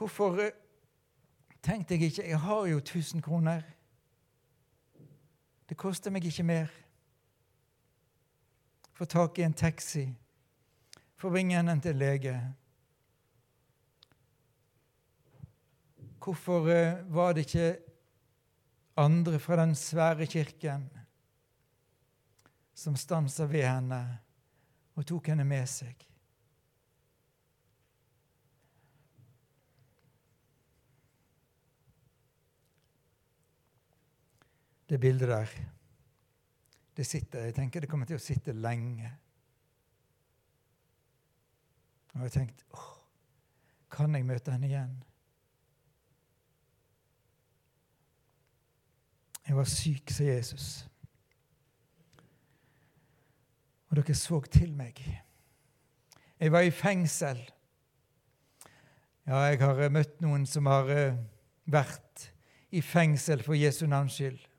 Hvorfor 0.00 0.38
eh, 0.40 0.50
tenkte 1.62 1.94
jeg 1.94 2.02
ikke 2.02 2.28
Jeg 2.28 2.40
har 2.40 2.66
jo 2.66 2.76
1000 2.76 3.22
kroner. 3.22 3.62
Det 5.68 5.76
koster 5.76 6.10
meg 6.10 6.24
ikke 6.24 6.42
mer. 6.42 6.70
Få 8.96 9.04
tak 9.04 9.38
i 9.38 9.42
en 9.42 9.52
taxi. 9.52 10.06
Få 11.16 11.28
bringe 11.30 11.56
henne 11.56 11.76
til 11.80 11.96
lege. 12.00 12.54
Hvorfor 16.24 16.70
eh, 16.72 17.14
var 17.14 17.32
det 17.32 17.40
ikke 17.40 17.78
andre 18.96 19.38
fra 19.38 19.56
den 19.56 19.74
svære 19.74 20.26
kirken 20.26 20.90
som 22.74 22.96
stansa 22.96 23.44
ved 23.44 23.68
henne 23.68 24.18
og 24.94 25.06
tok 25.06 25.28
henne 25.28 25.44
med 25.44 25.68
seg? 25.68 26.09
Det 34.90 35.00
bildet 35.00 35.28
der. 35.28 35.50
Det 36.96 37.06
sitter, 37.06 37.44
Jeg 37.44 37.54
tenker 37.54 37.80
det 37.80 37.88
kommer 37.88 38.06
til 38.06 38.18
å 38.18 38.22
sitte 38.22 38.52
lenge. 38.52 39.12
Og 42.14 42.26
jeg 42.26 42.32
tenkte 42.34 42.66
åh, 42.74 42.88
kan 43.90 44.14
jeg 44.14 44.26
møte 44.26 44.50
henne 44.50 44.66
igjen? 44.66 44.96
Jeg 49.46 49.56
var 49.56 49.70
syk, 49.70 50.10
sa 50.10 50.26
Jesus. 50.26 50.66
Og 53.90 53.96
dere 53.98 54.14
så 54.14 54.42
til 54.50 54.74
meg. 54.74 54.98
Jeg 56.40 56.52
var 56.52 56.66
i 56.66 56.74
fengsel. 56.74 57.40
Ja, 59.26 59.46
jeg 59.46 59.62
har 59.62 59.88
møtt 59.94 60.20
noen 60.22 60.46
som 60.46 60.66
har 60.66 60.90
eh, 60.90 61.18
vært 61.70 62.30
i 62.74 62.82
fengsel 62.82 63.42
for 63.46 63.58
Jesu 63.58 63.86
navns 63.86 64.18
skyld 64.18 64.49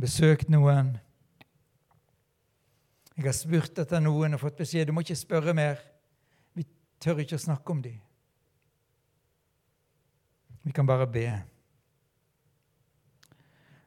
besøkt 0.00 0.48
noen. 0.48 0.96
Jeg 3.16 3.26
har 3.26 3.34
spurt 3.34 3.78
etter 3.82 4.02
noen 4.02 4.36
og 4.36 4.44
fått 4.44 4.60
beskjed 4.60 4.88
du 4.88 4.94
må 4.94 5.02
ikke 5.02 5.18
spørre 5.18 5.54
mer. 5.56 5.80
Vi 6.54 6.66
tør 7.02 7.24
ikke 7.24 7.38
å 7.38 7.42
snakke 7.48 7.74
om 7.74 7.82
dem. 7.82 7.98
Vi 10.62 10.74
kan 10.74 10.86
bare 10.86 11.08
be. 11.10 11.26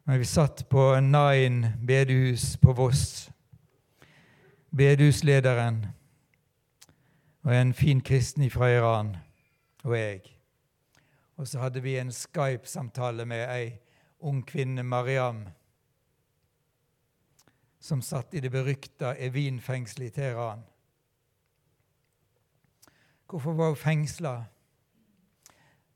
Men 0.04 0.20
vi 0.20 0.28
satt 0.28 0.66
på 0.70 0.84
Nine 1.00 1.76
bedehus 1.80 2.58
på 2.60 2.74
Voss. 2.76 3.30
Bedehuslederen 4.76 5.86
og 7.44 7.56
en 7.56 7.74
fin 7.74 8.02
kristen 8.02 8.50
fra 8.52 8.68
Iran 8.72 9.16
og 9.84 9.96
jeg. 9.98 10.22
Og 11.38 11.48
så 11.48 11.60
hadde 11.64 11.82
vi 11.84 11.96
en 11.98 12.12
Skype-samtale 12.12 13.26
med 13.26 13.48
ei 13.50 13.72
ung 14.20 14.44
kvinne, 14.46 14.84
Mariam 14.84 15.46
som 17.82 18.02
satt 18.02 18.34
i 18.38 18.40
det 18.40 18.52
berykta 18.54 19.16
Evin-fengselet 19.18 20.12
i 20.12 20.14
Teheran. 20.14 20.62
Hvorfor 23.26 23.56
var 23.58 23.72
hun 23.72 23.76
fengsla? 23.80 24.34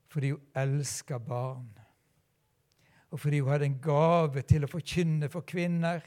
Fordi 0.09 0.31
hun 0.31 0.41
elska 0.55 1.19
barn. 1.19 1.69
Og 3.11 3.19
fordi 3.19 3.39
hun 3.39 3.51
hadde 3.51 3.65
en 3.69 3.81
gave 3.83 4.41
til 4.41 4.65
å 4.65 4.71
forkynne 4.71 5.29
for 5.29 5.45
kvinner. 5.45 6.01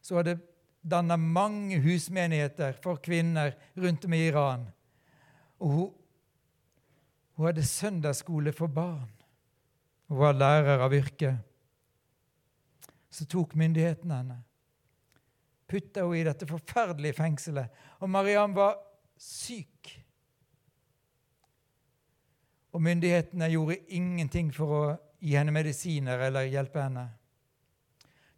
Så 0.00 0.16
hadde 0.16 0.38
danna 0.80 1.16
mange 1.20 1.82
husmenigheter 1.84 2.80
for 2.82 3.02
kvinner 3.04 3.52
rundt 3.76 4.08
om 4.08 4.16
i 4.16 4.22
Iran. 4.30 4.64
Og 5.60 5.68
hun, 5.68 5.92
hun 7.36 7.46
hadde 7.50 7.66
søndagsskole 7.68 8.56
for 8.56 8.72
barn. 8.72 9.12
Hun 10.08 10.18
var 10.24 10.40
lærer 10.40 10.80
av 10.88 10.96
yrke. 10.96 11.36
Så 13.10 13.28
tok 13.28 13.54
myndighetene 13.60 14.22
henne 14.22 14.40
putta 15.74 16.04
hun 16.06 16.16
i 16.16 16.24
dette 16.26 16.46
forferdelige 16.46 17.18
fengselet. 17.18 17.82
Og 18.00 18.10
Mariam 18.10 18.54
var 18.54 18.78
syk. 19.18 19.90
Og 22.74 22.82
myndighetene 22.82 23.50
gjorde 23.52 23.80
ingenting 23.94 24.50
for 24.54 24.74
å 24.74 24.84
gi 25.22 25.36
henne 25.38 25.54
medisiner 25.54 26.26
eller 26.26 26.50
hjelpe 26.50 26.82
henne. 26.82 27.08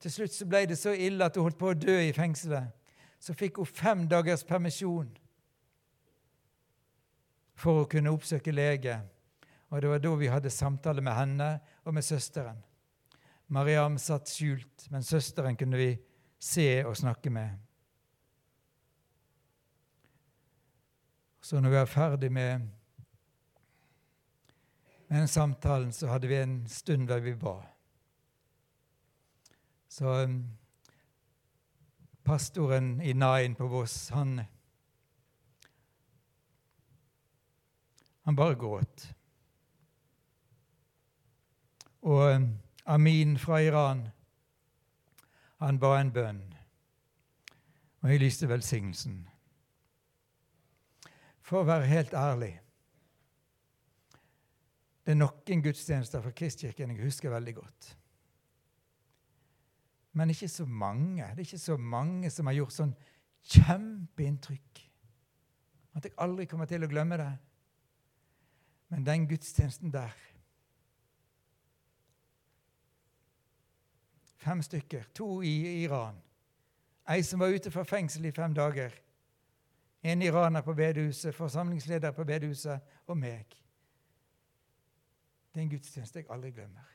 Til 0.00 0.12
slutt 0.12 0.34
så 0.36 0.48
ble 0.48 0.66
det 0.68 0.78
så 0.78 0.92
ille 0.92 1.24
at 1.24 1.36
hun 1.36 1.48
holdt 1.48 1.60
på 1.60 1.72
å 1.72 1.78
dø 1.78 1.96
i 2.04 2.14
fengselet. 2.16 2.72
Så 3.18 3.34
fikk 3.34 3.58
hun 3.62 3.68
fem 3.68 4.04
dagers 4.08 4.44
permisjon 4.46 5.08
for 7.56 7.82
å 7.82 7.88
kunne 7.90 8.12
oppsøke 8.12 8.52
lege. 8.52 8.98
Og 9.72 9.80
Det 9.82 9.90
var 9.90 10.02
da 10.04 10.12
vi 10.20 10.28
hadde 10.30 10.52
samtale 10.52 11.02
med 11.02 11.16
henne 11.16 11.48
og 11.84 11.96
med 11.96 12.04
søsteren. 12.04 12.60
Mariam 13.48 13.96
satt 13.98 14.28
skjult, 14.30 14.88
men 14.90 15.04
søsteren 15.06 15.56
kunne 15.56 15.78
vi 15.80 15.90
se 16.38 16.84
og 16.86 16.96
snakke 16.96 17.30
med. 17.30 17.50
Så 21.40 21.60
når 21.60 21.70
vi 21.70 21.76
er 21.76 21.84
ferdig 21.84 22.32
med 22.32 22.60
Med 25.08 25.20
den 25.20 25.28
samtalen 25.28 25.92
så 25.92 26.08
hadde 26.08 26.28
vi 26.28 26.34
en 26.34 26.68
stund 26.68 27.08
der 27.08 27.20
vi 27.20 27.34
ba. 27.34 27.60
Så 29.88 30.24
um, 30.24 30.58
pastoren 32.24 33.00
i 33.00 33.12
Nain 33.12 33.54
på 33.54 33.66
Voss, 33.66 34.08
han 34.08 34.40
Han 38.22 38.36
bare 38.36 38.54
gråt. 38.54 39.14
Og 42.02 42.34
um, 42.34 42.58
Amin 42.86 43.38
fra 43.38 43.58
Iran, 43.58 44.08
han 45.62 45.80
ba 45.80 45.96
en 46.00 46.12
bønn, 46.12 46.42
og 48.02 48.10
jeg 48.10 48.22
lyste 48.22 48.48
velsignelsen. 48.48 49.20
For 51.46 51.62
å 51.62 51.68
være 51.68 51.86
helt 51.86 52.14
ærlig 52.18 52.56
Det 55.06 55.12
er 55.14 55.18
noen 55.20 55.60
gudstjenester 55.62 56.18
fra 56.18 56.32
Kristkirken 56.34 56.90
jeg 56.90 57.04
husker 57.06 57.30
veldig 57.30 57.52
godt. 57.54 57.90
Men 60.18 60.32
ikke 60.32 60.48
så 60.50 60.64
mange. 60.66 61.22
Det 61.22 61.44
er 61.44 61.46
ikke 61.46 61.60
så 61.62 61.76
mange 61.78 62.30
som 62.34 62.50
har 62.50 62.56
gjort 62.56 62.74
sånn 62.74 62.94
kjempeinntrykk 63.46 64.82
at 65.96 66.04
jeg 66.04 66.16
aldri 66.20 66.44
kommer 66.50 66.68
til 66.68 66.84
å 66.84 66.88
glemme 66.90 67.16
det. 67.20 67.30
Men 68.92 69.06
den 69.06 69.24
gudstjenesten 69.30 69.92
der 69.94 70.12
Fem 74.46 74.62
stykker. 74.62 75.02
To 75.14 75.42
i 75.42 75.82
Iran. 75.82 76.22
Ei 77.10 77.22
som 77.22 77.40
var 77.40 77.50
ute 77.50 77.70
fra 77.70 77.82
fengsel 77.82 78.24
i 78.24 78.30
fem 78.30 78.54
dager. 78.54 78.94
En 80.02 80.22
iraner 80.22 80.62
på 80.62 80.74
bedehuset, 80.74 81.34
forsamlingsleder 81.34 82.10
på 82.10 82.24
bedehuset, 82.24 82.80
og 83.06 83.18
meg. 83.18 83.56
Det 85.50 85.60
er 85.60 85.64
en 85.64 85.70
gudstjeneste 85.70 86.18
jeg 86.18 86.30
aldri 86.30 86.50
glemmer. 86.54 86.92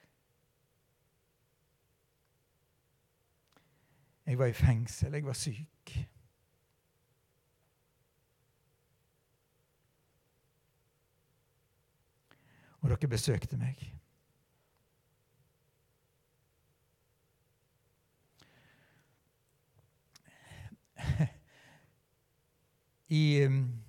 Jeg 4.26 4.40
var 4.40 4.46
i 4.46 4.54
fengsel, 4.54 5.14
jeg 5.14 5.26
var 5.26 5.34
syk. 5.34 5.96
Og 12.80 12.90
dere 12.90 13.12
besøkte 13.12 13.58
meg. 13.58 14.01
I 23.22 23.46
um, 23.46 23.84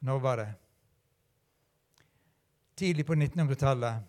Når 0.00 0.18
var 0.18 0.36
det? 0.36 0.48
Tidlig 2.76 3.06
på 3.06 3.14
1900-tallet 3.14 4.08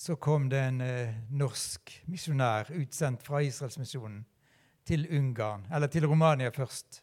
så 0.00 0.16
kom 0.16 0.48
det 0.48 0.58
en 0.64 0.80
eh, 0.80 1.16
norsk 1.36 1.92
misjonær 2.08 2.70
utsendt 2.72 3.20
fra 3.22 3.42
Israelsmisjonen 3.44 4.22
til 4.88 5.04
Ungarn, 5.12 5.66
eller 5.68 5.92
til 5.92 6.06
Romania 6.08 6.48
først. 6.48 7.02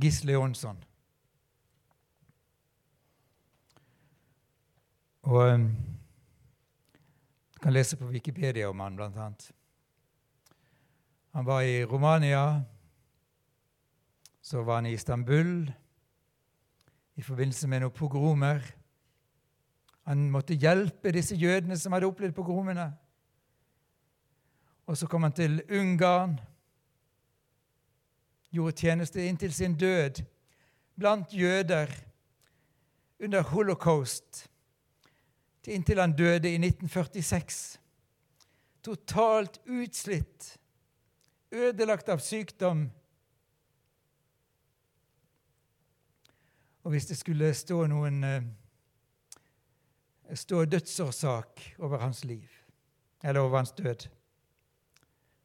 Gisle 0.00 0.32
Jonsson. 0.32 0.82
Og 5.22 5.54
um, 5.54 5.70
kan 7.68 7.74
lese 7.74 7.96
på 7.96 8.06
Wikipedia 8.08 8.70
om 8.70 8.80
han, 8.80 8.94
blant 8.96 9.16
annet. 9.16 9.50
Han 11.36 11.44
var 11.44 11.60
i 11.60 11.84
Romania, 11.84 12.62
så 14.40 14.62
var 14.62 14.74
han 14.74 14.86
i 14.86 14.92
Istanbul 14.92 15.68
i 17.14 17.22
forbindelse 17.22 17.68
med 17.68 17.82
noen 17.84 17.92
pogromer. 17.92 18.64
Han 20.08 20.30
måtte 20.32 20.56
hjelpe 20.56 21.12
disse 21.12 21.36
jødene 21.36 21.76
som 21.76 21.92
hadde 21.92 22.08
opplevd 22.08 22.38
pogromene. 22.38 22.88
Og 24.88 24.96
så 24.96 25.04
kom 25.04 25.28
han 25.28 25.36
til 25.36 25.60
Ungarn, 25.68 26.38
gjorde 28.48 28.78
tjeneste 28.80 29.28
inntil 29.28 29.52
sin 29.52 29.76
død 29.76 30.24
blant 30.96 31.36
jøder 31.36 31.92
under 33.20 33.44
holocaust, 33.52 34.46
inntil 35.68 36.00
han 36.00 36.16
døde 36.16 36.50
i 36.50 36.58
1946. 36.58 37.78
Totalt 38.82 39.60
utslitt 39.66 40.58
ødelagt 41.50 42.08
av 42.08 42.22
sykdom. 42.22 42.86
Og 46.84 46.94
hvis 46.94 47.08
det 47.10 47.18
skulle 47.20 47.50
stå 47.56 47.82
noen 47.90 48.22
eh, 48.24 48.46
stå 50.34 50.64
dødsårsak 50.64 51.64
over 51.78 51.98
hans 51.98 52.24
liv, 52.24 52.48
eller 53.22 53.40
over 53.40 53.56
hans 53.56 53.72
død, 53.72 54.08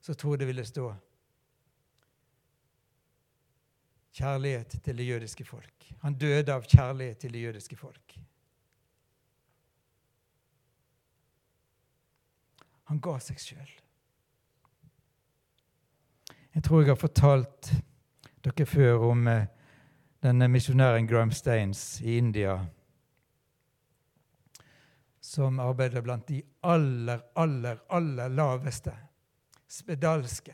så 0.01 0.13
tror 0.13 0.35
jeg 0.35 0.39
det 0.39 0.47
ville 0.47 0.65
stå 0.65 0.93
kjærlighet 4.13 4.75
til 4.83 4.97
det 4.97 5.07
jødiske 5.07 5.45
folk. 5.45 5.87
Han 6.03 6.17
døde 6.19 6.53
av 6.53 6.67
kjærlighet 6.67 7.23
til 7.23 7.33
det 7.33 7.41
jødiske 7.41 7.75
folk. 7.75 8.19
Han 12.93 12.99
ga 13.01 13.15
seg 13.17 13.39
sjøl. 13.41 13.69
Jeg 16.53 16.61
tror 16.61 16.83
jeg 16.83 16.91
har 16.91 16.99
fortalt 17.01 17.71
dere 18.45 18.67
før 18.69 19.05
om 19.07 19.23
eh, 19.31 19.47
denne 20.21 20.45
misjonæren 20.53 21.07
Graham 21.09 21.31
Staines 21.33 21.81
i 22.05 22.19
India, 22.19 22.59
som 25.17 25.57
arbeider 25.65 26.05
blant 26.05 26.29
de 26.29 26.43
aller, 26.61 27.25
aller, 27.33 27.81
aller 27.89 28.29
laveste, 28.29 28.93
spedalske. 29.65 30.53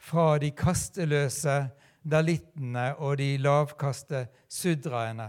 Fra 0.00 0.38
de 0.40 0.54
kasteløse 0.56 1.60
dalittene 2.08 2.94
og 2.96 3.18
de 3.20 3.34
lavkaste 3.36 4.30
sudraene. 4.48 5.28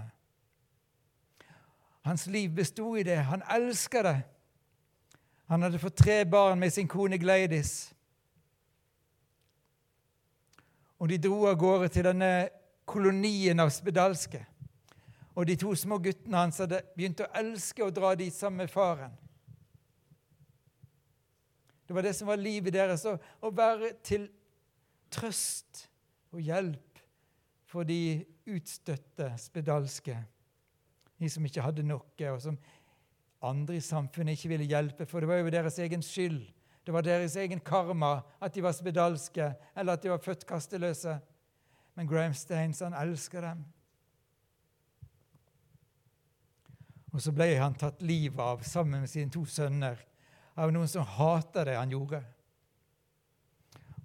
Hans 2.08 2.30
liv 2.32 2.56
besto 2.56 2.94
i 2.96 3.04
det. 3.04 3.20
Han 3.36 3.44
elsker 3.52 4.14
det. 4.14 4.20
Han 5.50 5.66
hadde 5.66 5.80
fått 5.82 5.98
tre 5.98 6.24
barn 6.30 6.60
med 6.62 6.74
sin 6.74 6.88
kone 6.88 7.18
Gleidis. 7.18 7.90
Og 11.02 11.10
de 11.10 11.18
dro 11.18 11.48
av 11.50 11.58
gårde 11.58 11.88
til 11.90 12.06
denne 12.06 12.32
kolonien 12.90 13.60
av 13.64 13.72
spedalske. 13.74 14.44
Og 15.34 15.48
de 15.50 15.56
to 15.58 15.74
små 15.78 15.98
guttene 16.04 16.44
hans 16.44 16.60
hadde 16.62 16.84
begynt 16.94 17.24
å 17.24 17.32
elske 17.40 17.82
å 17.82 17.94
dra 17.94 18.12
dit 18.20 18.36
sammen 18.36 18.66
med 18.66 18.74
faren. 18.74 19.16
Det 21.88 21.96
var 21.98 22.06
det 22.06 22.14
som 22.14 22.30
var 22.30 22.38
livet 22.38 22.76
deres, 22.76 23.08
å 23.08 23.50
være 23.50 23.96
til 24.06 24.28
trøst 25.10 25.88
og 26.30 26.44
hjelp 26.46 27.02
for 27.66 27.88
de 27.90 28.20
utstøtte 28.50 29.32
spedalske, 29.42 30.14
de 31.18 31.30
som 31.34 31.46
ikke 31.46 31.66
hadde 31.66 31.86
noe, 31.88 32.06
og 32.30 32.38
som 32.44 32.60
andre 33.42 33.78
i 33.78 33.84
samfunnet 33.84 34.36
ikke 34.36 34.50
ville 34.54 34.68
hjelpe, 34.68 35.06
for 35.06 35.20
det 35.24 35.30
var 35.30 35.40
jo 35.40 35.52
deres 35.54 35.80
egen 35.80 36.02
skyld 36.04 36.42
det 36.90 36.94
var 36.94 37.06
deres 37.06 37.36
egen 37.36 37.60
karma 37.60 38.24
at 38.42 38.56
de 38.56 38.64
var 38.66 38.74
spedalske, 38.74 39.52
eller 39.78 39.94
at 39.94 40.02
de 40.02 40.10
var 40.10 40.18
født 40.18 40.46
kasteløse. 40.50 41.20
Men 41.94 42.08
Graham 42.10 42.34
Staines 42.34 42.80
han 42.80 42.96
elsker 42.98 43.42
dem. 43.46 43.62
Og 47.14 47.22
så 47.22 47.30
ble 47.30 47.52
han 47.60 47.78
tatt 47.78 48.02
livet 48.02 48.42
av 48.42 48.66
sammen 48.66 49.04
med 49.04 49.12
sine 49.12 49.30
to 49.30 49.44
sønner 49.46 50.02
av 50.58 50.74
noen 50.74 50.90
som 50.90 51.06
hater 51.06 51.70
det 51.70 51.78
han 51.78 51.94
gjorde. 51.94 52.24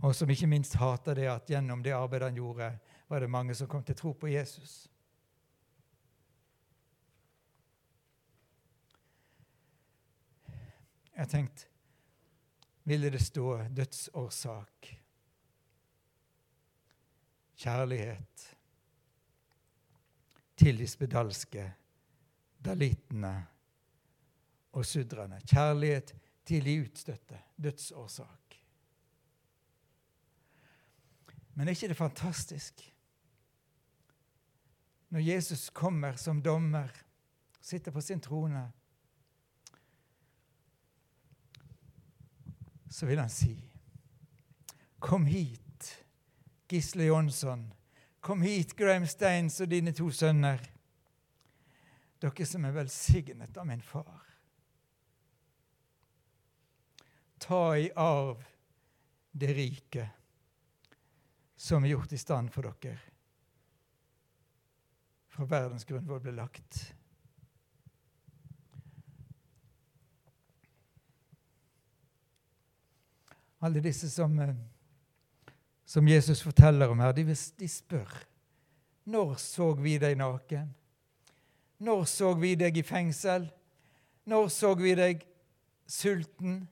Og 0.04 0.12
som 0.12 0.28
ikke 0.28 0.52
minst 0.52 0.76
hater 0.76 1.16
det 1.16 1.30
at 1.32 1.48
gjennom 1.48 1.80
det 1.80 1.96
arbeidet 1.96 2.34
han 2.34 2.36
gjorde, 2.36 2.68
var 3.08 3.24
det 3.24 3.32
mange 3.32 3.56
som 3.56 3.68
kom 3.68 3.84
til 3.84 3.96
tro 3.96 4.12
på 4.12 4.28
Jesus. 4.28 4.90
Jeg 11.14 11.28
tenkte 11.30 11.68
ville 12.84 13.10
det 13.10 13.22
stå 13.22 13.62
dødsårsak. 13.68 14.88
Kjærlighet 17.56 18.56
til 20.56 20.78
de 20.78 20.88
spedalske, 20.88 21.64
dalitene 22.64 23.46
og 24.72 24.86
sudrene. 24.86 25.40
Kjærlighet 25.48 26.14
til 26.44 26.64
de 26.64 26.76
utstøtte. 26.84 27.40
Dødsårsak. 27.56 28.60
Men 31.54 31.68
er 31.68 31.72
ikke 31.72 31.88
det 31.88 31.96
fantastisk? 31.96 32.90
Når 35.08 35.20
Jesus 35.20 35.70
kommer 35.70 36.16
som 36.16 36.42
dommer, 36.42 36.90
sitter 37.60 37.92
på 37.92 38.00
sin 38.00 38.20
trone 38.20 38.72
så 42.94 43.06
vil 43.06 43.18
han 43.18 43.30
si 43.30 43.56
Kom 44.98 45.26
hit, 45.26 46.04
Gisle 46.68 47.04
Jonsson. 47.04 47.74
Kom 48.20 48.42
hit, 48.42 48.76
Graham 48.76 49.06
Steins 49.06 49.58
og 49.60 49.68
dine 49.68 49.92
to 49.92 50.06
sønner, 50.14 50.62
dere 52.22 52.46
som 52.48 52.64
er 52.64 52.72
velsignet 52.72 53.58
av 53.60 53.66
min 53.68 53.82
far. 53.84 54.22
Ta 57.42 57.60
i 57.76 57.90
arv 57.98 58.46
det 59.32 59.50
rike 59.58 60.06
som 61.58 61.84
er 61.84 61.96
gjort 61.96 62.14
i 62.14 62.22
stand 62.22 62.54
for 62.54 62.70
dere 62.70 62.96
fra 65.34 65.50
verdens 65.50 65.84
grunnvoll 65.84 66.22
ble 66.22 66.38
lagt. 66.38 66.94
Alle 73.64 73.80
disse 73.80 74.10
som, 74.12 74.38
eh, 74.38 74.54
som 75.84 76.08
Jesus 76.08 76.42
forteller 76.44 76.92
om 76.92 77.00
her, 77.00 77.12
de, 77.16 77.24
de 77.32 77.68
spør 77.68 78.12
når 79.04 79.34
så 79.40 79.72
vi 79.76 79.98
deg 80.00 80.16
naken? 80.16 80.70
Når 81.84 82.04
så 82.08 82.32
vi 82.40 82.54
deg 82.56 82.76
i 82.80 82.84
fengsel? 82.86 83.50
Når 84.24 84.48
så 84.52 84.72
vi 84.78 84.94
deg 84.96 85.24
sulten? 85.86 86.62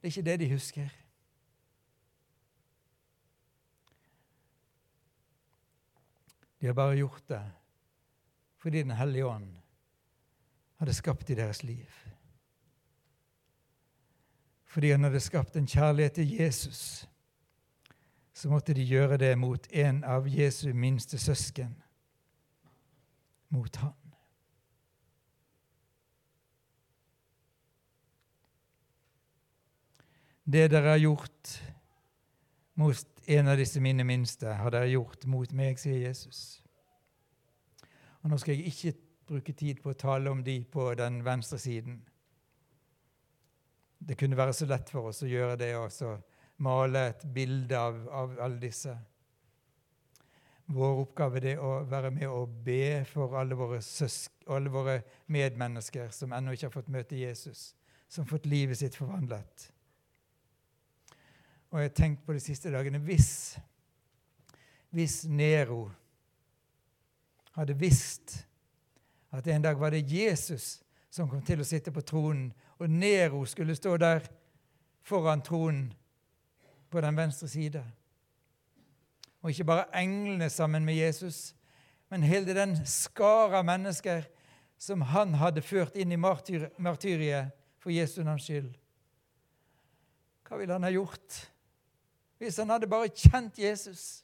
Det 0.00 0.08
er 0.08 0.14
ikke 0.14 0.28
det 0.30 0.38
de 0.40 0.52
husker. 0.54 0.94
De 6.56 6.66
har 6.66 6.76
bare 6.76 6.96
gjort 6.96 7.28
det 7.28 7.44
fordi 8.66 8.80
Den 8.82 8.96
hellige 8.98 9.26
ånd 9.26 9.50
hadde 10.80 10.94
skapt 10.94 11.28
i 11.30 11.34
deres 11.38 11.60
liv. 11.62 11.86
Fordi 14.76 14.90
han 14.90 15.04
hadde 15.04 15.20
skapt 15.20 15.54
en 15.56 15.66
kjærlighet 15.66 16.12
til 16.12 16.32
Jesus, 16.36 17.08
så 18.32 18.48
måtte 18.48 18.74
de 18.76 18.82
gjøre 18.84 19.16
det 19.16 19.30
mot 19.40 19.66
en 19.72 20.02
av 20.04 20.26
Jesu 20.28 20.74
minste 20.76 21.16
søsken, 21.18 21.70
mot 23.48 23.76
han. 23.80 23.94
Det 30.44 30.66
dere 30.70 30.92
har 30.92 31.00
gjort 31.00 31.54
mot 32.74 33.24
en 33.26 33.48
av 33.48 33.56
disse 33.56 33.80
mine 33.80 34.04
minste 34.04 34.58
har 34.60 34.76
dere 34.76 34.90
gjort 34.92 35.24
mot 35.24 35.54
meg, 35.56 35.80
sier 35.80 36.02
Jesus. 36.04 36.60
Og 38.20 38.28
Nå 38.28 38.36
skal 38.44 38.58
jeg 38.58 38.74
ikke 38.74 38.92
bruke 39.32 39.56
tid 39.56 39.80
på 39.80 39.94
å 39.96 39.98
tale 40.04 40.36
om 40.36 40.44
de 40.44 40.58
på 40.68 40.90
den 41.00 41.22
venstre 41.24 41.58
siden. 41.64 42.02
Det 44.06 44.14
kunne 44.18 44.38
være 44.38 44.54
så 44.54 44.66
lett 44.70 44.90
for 44.90 45.10
oss 45.10 45.24
å 45.26 45.28
gjøre 45.30 45.56
det 45.58 45.72
og 45.76 45.92
male 46.62 47.08
et 47.10 47.24
bilde 47.34 47.78
av, 47.78 47.96
av 48.08 48.36
alle 48.44 48.60
disse. 48.62 48.94
Vår 50.66 51.00
oppgave 51.02 51.42
er 51.42 51.62
å 51.62 51.80
være 51.86 52.12
med 52.14 52.26
og 52.30 52.54
be 52.66 53.04
for 53.06 53.34
alle 53.38 53.58
våre, 53.58 53.80
søsk, 53.82 54.32
alle 54.50 54.70
våre 54.70 55.00
medmennesker 55.30 56.10
som 56.14 56.34
ennå 56.34 56.54
ikke 56.54 56.68
har 56.68 56.74
fått 56.74 56.90
møte 56.90 57.18
Jesus, 57.18 57.68
som 58.08 58.24
har 58.24 58.32
fått 58.36 58.48
livet 58.50 58.78
sitt 58.78 58.98
forvandlet. 58.98 59.68
Og 61.70 61.80
jeg 61.82 61.90
har 61.90 61.98
tenkt 61.98 62.24
på 62.26 62.34
de 62.34 62.40
siste 62.40 62.70
dagene 62.70 63.02
Hvis, 63.02 63.58
hvis 64.94 65.24
Nero 65.28 65.88
hadde 67.58 67.74
visst 67.78 68.38
at 69.34 69.46
en 69.50 69.64
dag 69.64 69.78
var 69.78 69.90
det 69.92 70.06
Jesus 70.06 70.85
som 71.16 71.28
kom 71.30 71.40
til 71.40 71.62
å 71.62 71.64
sitte 71.64 71.92
på 71.94 72.02
tronen, 72.04 72.50
og 72.76 72.90
Nero 72.92 73.40
skulle 73.48 73.76
stå 73.76 73.94
der 73.96 74.26
foran 75.06 75.40
tronen 75.40 75.86
på 76.92 77.00
den 77.00 77.16
venstre 77.16 77.48
side. 77.48 77.80
Og 79.40 79.50
ikke 79.50 79.64
bare 79.64 79.86
englene 79.96 80.50
sammen 80.52 80.84
med 80.84 80.98
Jesus, 80.98 81.54
men 82.10 82.26
hele 82.26 82.52
den 82.54 82.76
skare 82.86 83.62
av 83.62 83.64
mennesker 83.64 84.26
som 84.78 85.06
han 85.08 85.32
hadde 85.40 85.64
ført 85.64 85.96
inn 85.96 86.12
i 86.12 86.20
martyr 86.20 86.68
martyriet 86.76 87.54
for 87.80 87.94
Jesu 87.94 88.20
navns 88.20 88.44
skyld. 88.44 88.74
Hva 90.44 90.60
ville 90.60 90.76
han 90.76 90.84
ha 90.84 90.92
gjort? 90.92 91.40
Hvis 92.36 92.60
han 92.60 92.70
hadde 92.70 92.90
bare 92.92 93.08
kjent 93.08 93.56
Jesus. 93.58 94.20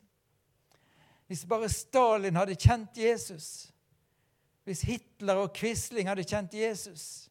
Hvis 1.27 1.47
bare 1.49 1.73
Stalin 1.73 2.37
hadde 2.37 2.59
kjent 2.61 3.01
Jesus. 3.01 3.72
Hvis 4.65 4.83
Hitler 4.83 5.35
og 5.35 5.53
Quisling 5.53 6.09
hadde 6.09 6.25
kjent 6.25 6.55
Jesus. 6.55 7.29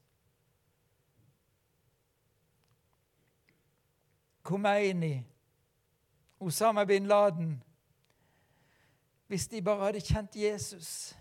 Khomeini, 4.44 5.22
Osama 6.40 6.86
bin 6.86 7.06
Laden 7.08 7.64
Hvis 9.28 9.48
de 9.48 9.62
bare 9.62 9.86
hadde 9.86 10.02
kjent 10.02 10.36
Jesus, 10.36 11.16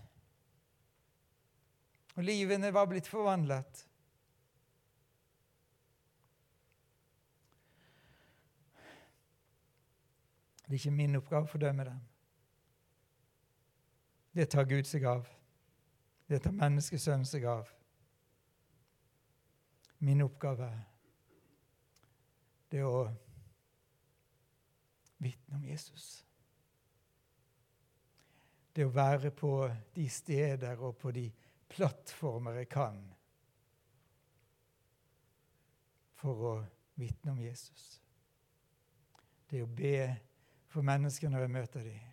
og 2.15 2.23
livene 2.23 2.73
var 2.73 2.85
blitt 2.85 3.07
forvandlet 3.07 3.87
Det 10.71 10.77
er 10.77 10.79
ikke 10.79 10.91
min 10.95 11.15
oppgave 11.19 11.43
å 11.43 11.51
fordømme 11.51 11.83
dem. 11.83 11.97
Det 14.31 14.45
tar 14.53 14.63
Gud 14.69 14.87
seg 14.87 15.03
av. 15.03 15.25
Det 16.31 16.39
tar 16.39 16.53
menneskesønnen 16.55 17.27
seg 17.27 17.43
av. 17.51 17.67
Min 19.99 20.23
oppgave 20.23 20.69
det 22.71 22.79
er 22.79 22.87
å 22.87 23.01
vitne 25.19 25.57
om 25.57 25.65
Jesus. 25.67 26.05
Det 28.71 28.85
å 28.87 28.93
være 28.95 29.33
på 29.35 29.51
de 29.91 30.05
steder 30.07 30.79
og 30.79 30.95
på 31.01 31.11
de 31.11 31.25
plattformer 31.75 32.61
jeg 32.61 32.69
kan 32.71 33.01
for 36.21 36.47
å 36.47 36.53
vitne 36.95 37.35
om 37.35 37.43
Jesus. 37.43 37.89
Det 39.51 39.65
å 39.65 39.67
be 39.67 39.97
for 40.71 40.87
mennesker 40.87 41.27
når 41.27 41.43
jeg 41.43 41.55
møter 41.59 41.91
dem. 41.91 42.07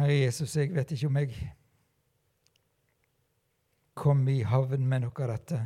Herre 0.00 0.16
Jesus, 0.16 0.56
jeg 0.56 0.72
vet 0.74 0.94
ikke 0.96 1.10
om 1.10 1.18
jeg 1.20 1.34
kom 4.00 4.24
i 4.32 4.40
havn 4.48 4.86
med 4.88 5.04
noe 5.04 5.26
av 5.26 5.34
dette. 5.34 5.60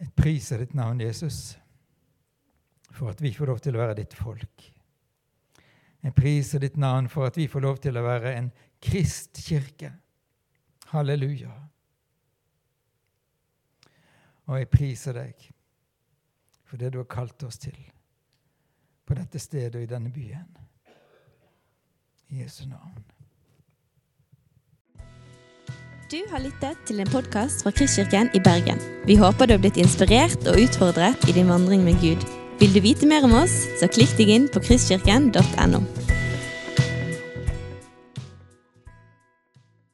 Et 0.00 0.12
pris 0.16 0.50
er 0.52 0.64
ditt 0.64 0.74
navn, 0.76 1.00
Jesus 1.04 1.56
for 2.96 3.12
at 3.12 3.22
vi 3.22 3.32
får 3.34 3.50
lov 3.50 3.60
til 3.60 3.76
å 3.76 3.82
være 3.82 3.98
ditt 4.00 4.16
folk. 4.16 4.66
Jeg 6.06 6.14
priser 6.16 6.62
ditt 6.62 6.76
navn 6.80 7.10
for 7.12 7.28
at 7.28 7.36
vi 7.36 7.48
får 7.50 7.64
lov 7.64 7.80
til 7.84 7.98
å 7.98 8.04
være 8.06 8.34
en 8.38 8.50
kristkirke. 8.82 9.90
Halleluja. 10.92 11.52
Og 14.46 14.60
jeg 14.60 14.70
priser 14.70 15.16
deg 15.16 15.48
for 16.66 16.78
det 16.78 16.92
du 16.94 17.00
har 17.02 17.10
kalt 17.10 17.42
oss 17.46 17.58
til 17.62 17.76
på 19.06 19.14
dette 19.14 19.38
stedet 19.38 19.76
og 19.78 19.84
i 19.84 19.90
denne 19.90 20.10
byen. 20.10 20.48
I 22.34 22.42
Jesu 22.42 22.64
navn. 22.66 23.04
Du 26.10 26.18
har 26.30 26.42
lyttet 26.42 26.78
til 26.86 27.02
en 27.02 27.10
podkast 27.10 27.62
fra 27.62 27.70
Kristkirken 27.74 28.30
i 28.34 28.42
Bergen. 28.42 28.82
Vi 29.06 29.18
håper 29.18 29.46
du 29.46 29.56
har 29.56 29.62
blitt 29.62 29.78
inspirert 29.78 30.42
og 30.46 30.58
utfordret 30.62 31.28
i 31.30 31.34
din 31.34 31.50
vandring 31.50 31.82
med 31.86 31.98
Gud. 32.02 32.26
Vil 32.60 32.74
du 32.74 32.82
vite 32.82 33.06
mer 33.06 33.26
om 33.26 33.34
oss, 33.42 33.64
så 33.78 33.90
klikk 33.90 34.14
deg 34.18 34.30
inn 34.38 34.50
på 34.50 34.62
kristkirken.no. 34.62 36.05